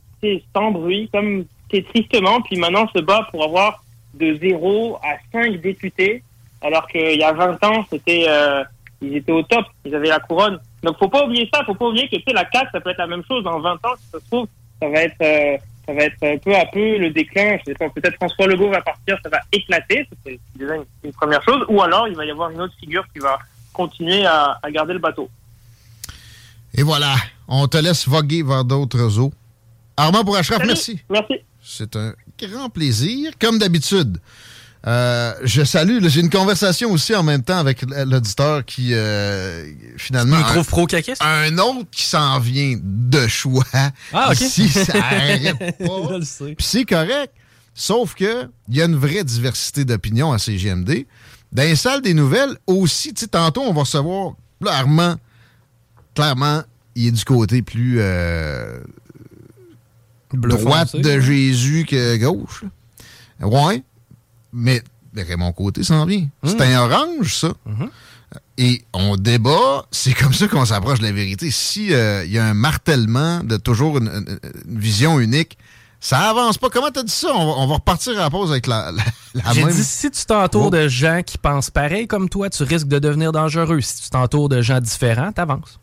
sans 0.56 0.72
bruit, 0.72 1.10
comme 1.12 1.46
tristement, 1.70 2.42
puis 2.42 2.58
maintenant 2.58 2.88
se 2.94 3.00
bat 3.00 3.28
pour 3.32 3.44
avoir 3.44 3.84
de 4.14 4.36
0 4.36 4.98
à 4.98 5.18
5 5.32 5.62
députés, 5.62 6.24
alors 6.62 6.88
qu'il 6.88 7.18
y 7.18 7.24
a 7.24 7.32
20 7.32 7.64
ans, 7.64 7.86
c'était 7.90 8.26
euh, 8.28 8.64
ils 9.02 9.16
étaient 9.16 9.32
au 9.32 9.42
top, 9.44 9.66
ils 9.86 9.96
avaient 9.96 10.10
la 10.10 10.20
couronne. 10.20 10.60
Donc 10.84 10.98
faut 10.98 11.10
pas 11.10 11.26
oublier 11.26 11.50
ça, 11.54 11.64
faut 11.66 11.76
pas 11.76 11.88
oublier 11.88 12.08
que 12.10 12.32
la 12.34 12.50
CAQ, 12.52 12.70
ça 12.72 12.82
peut 12.82 12.90
être 12.90 12.98
la 12.98 13.08
même 13.08 13.24
chose 13.28 13.44
dans 13.44 13.60
20 13.60 13.74
ans, 13.74 13.96
si 13.98 14.10
ça 14.12 14.20
se 14.20 14.26
trouve, 14.26 14.48
ça 14.82 14.90
va 14.90 15.02
être 15.02 15.22
euh, 15.22 15.58
ça 15.86 15.94
va 15.94 16.04
être 16.04 16.44
peu 16.44 16.56
à 16.56 16.66
peu 16.66 16.98
le 16.98 17.10
déclin. 17.10 17.58
Peut-être 17.66 18.16
François 18.16 18.48
Legault 18.48 18.70
va 18.70 18.82
partir, 18.82 19.18
ça 19.24 19.30
va 19.30 19.40
éclater. 19.52 20.08
C'est 20.26 20.40
déjà 20.56 20.76
une, 21.04 21.14
première 21.14 21.44
chose. 21.44 21.66
Ou 21.70 21.82
alors, 21.82 22.08
il 22.08 22.16
va 22.16 22.26
y 22.26 22.32
avoir 22.32 22.50
une 22.50 22.62
autre 22.62 22.74
figure 22.80 23.04
qui 23.14 23.20
va 23.20 23.40
continuer 23.74 24.26
à, 24.26 24.60
garder 24.70 24.94
le 24.94 25.00
bateau. 25.00 25.30
Et 26.74 26.84
voilà, 26.84 27.16
on 27.48 27.68
te 27.68 27.78
laisse 27.78 28.08
voguer 28.08 28.44
vers 28.44 28.64
d'autres 28.64 29.20
eaux. 29.20 29.34
Armand 29.98 30.24
pour 30.24 30.38
Ashraf, 30.38 30.64
merci. 30.66 31.02
Merci. 31.10 31.36
C'est 31.62 31.96
un 31.96 32.14
grand 32.42 32.70
plaisir, 32.70 33.34
comme 33.40 33.60
d'habitude. 33.60 34.18
Euh, 34.88 35.34
je 35.44 35.64
salue, 35.64 36.00
j'ai 36.08 36.22
une 36.22 36.32
conversation 36.32 36.92
aussi 36.92 37.14
en 37.14 37.22
même 37.22 37.44
temps 37.44 37.58
avec 37.58 37.84
l'auditeur 37.84 38.66
qui 38.66 38.94
euh, 38.94 39.72
finalement. 39.98 40.38
Tu 40.38 40.44
trouve 40.44 40.68
pro 40.68 40.88
-caquiste? 40.88 41.18
Un 41.22 41.56
autre 41.60 41.90
qui 41.92 42.04
s'en 42.04 42.40
vient 42.40 42.80
de 42.82 43.28
choix. 43.28 43.64
Ah, 44.12 44.30
ok. 44.32 44.38
Si 44.38 44.70
ça 44.70 44.94
arrête 44.96 45.78
pas. 45.78 46.20
Puis 46.46 46.56
c'est 46.60 46.86
correct. 46.86 47.32
Sauf 47.76 48.16
que 48.16 48.50
il 48.70 48.76
y 48.76 48.82
a 48.82 48.86
une 48.86 48.96
vraie 48.96 49.24
diversité 49.24 49.86
d'opinions 49.86 50.32
à 50.32 50.40
CGMD. 50.40 51.06
Dans 51.52 51.64
les 51.64 51.76
salles 51.76 52.02
des 52.02 52.16
nouvelles 52.16 52.58
aussi, 52.66 53.14
tu 53.14 53.28
tantôt 53.28 53.62
on 53.62 53.74
va 53.74 53.82
recevoir 53.82 54.34
clairement, 54.62 55.16
clairement, 56.16 56.64
il 56.96 57.08
est 57.08 57.12
du 57.12 57.24
côté 57.24 57.62
plus 57.62 57.98
euh, 58.00 58.80
droite 60.34 60.96
de 60.96 61.20
Jésus 61.20 61.86
que 61.88 62.18
gauche. 62.18 62.64
Ouais 63.42 63.84
mais 64.54 64.84
Raymond 65.16 65.52
Côté 65.54 65.84
s'en 65.84 66.06
vient. 66.06 66.28
C'est 66.44 66.58
mmh. 66.58 66.62
un 66.62 66.80
orange, 66.82 67.36
ça. 67.36 67.54
Mmh. 67.66 67.86
Et 68.58 68.84
on 68.94 69.18
débat, 69.18 69.86
c'est 69.92 70.14
comme 70.14 70.34
ça 70.34 70.48
qu'on 70.48 70.66
s'approche 70.66 71.00
de 71.00 71.04
la 71.04 71.12
vérité. 71.12 71.52
S'il 71.52 71.94
euh, 71.94 72.26
y 72.26 72.38
a 72.38 72.46
un 72.46 72.54
martèlement 72.54 73.44
de 73.44 73.58
toujours 73.58 73.98
une, 73.98 74.40
vision 74.68 75.20
unique, 75.20 75.58
ça 76.00 76.30
avance 76.30 76.58
pas. 76.58 76.70
Comment 76.70 76.92
t'as 76.92 77.04
dit 77.04 77.12
ça? 77.12 77.30
On 77.34 77.68
va, 77.68 77.76
repartir 77.76 78.14
à 78.14 78.24
la 78.24 78.30
pause 78.30 78.52
avec 78.52 78.68
la, 78.68 78.92
la, 78.92 79.04
J'ai 79.54 79.66
dit, 79.66 79.84
si 79.84 80.10
tu 80.12 80.26
t'entoures 80.26 80.68
oh. 80.68 80.70
de 80.70 80.88
gens 80.88 81.22
qui 81.26 81.38
pensent 81.38 81.70
pareil 81.70 82.08
comme 82.08 82.30
toi, 82.30 82.50
tu 82.50 82.64
risques 82.64 82.88
de 82.88 83.00
devenir 83.00 83.32
dangereux. 83.32 83.82
Si 83.82 84.04
tu 84.04 84.10
t'entoures 84.10 84.50
de 84.50 84.62
gens 84.62 84.80
différents, 84.80 85.32
t'avances. 85.32 85.80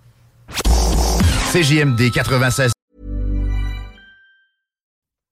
CJMD 1.52 2.11
96. 2.12 2.72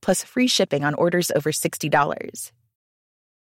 plus 0.00 0.24
free 0.24 0.48
shipping 0.48 0.84
on 0.84 0.94
orders 0.94 1.30
over 1.34 1.52
$60. 1.52 2.50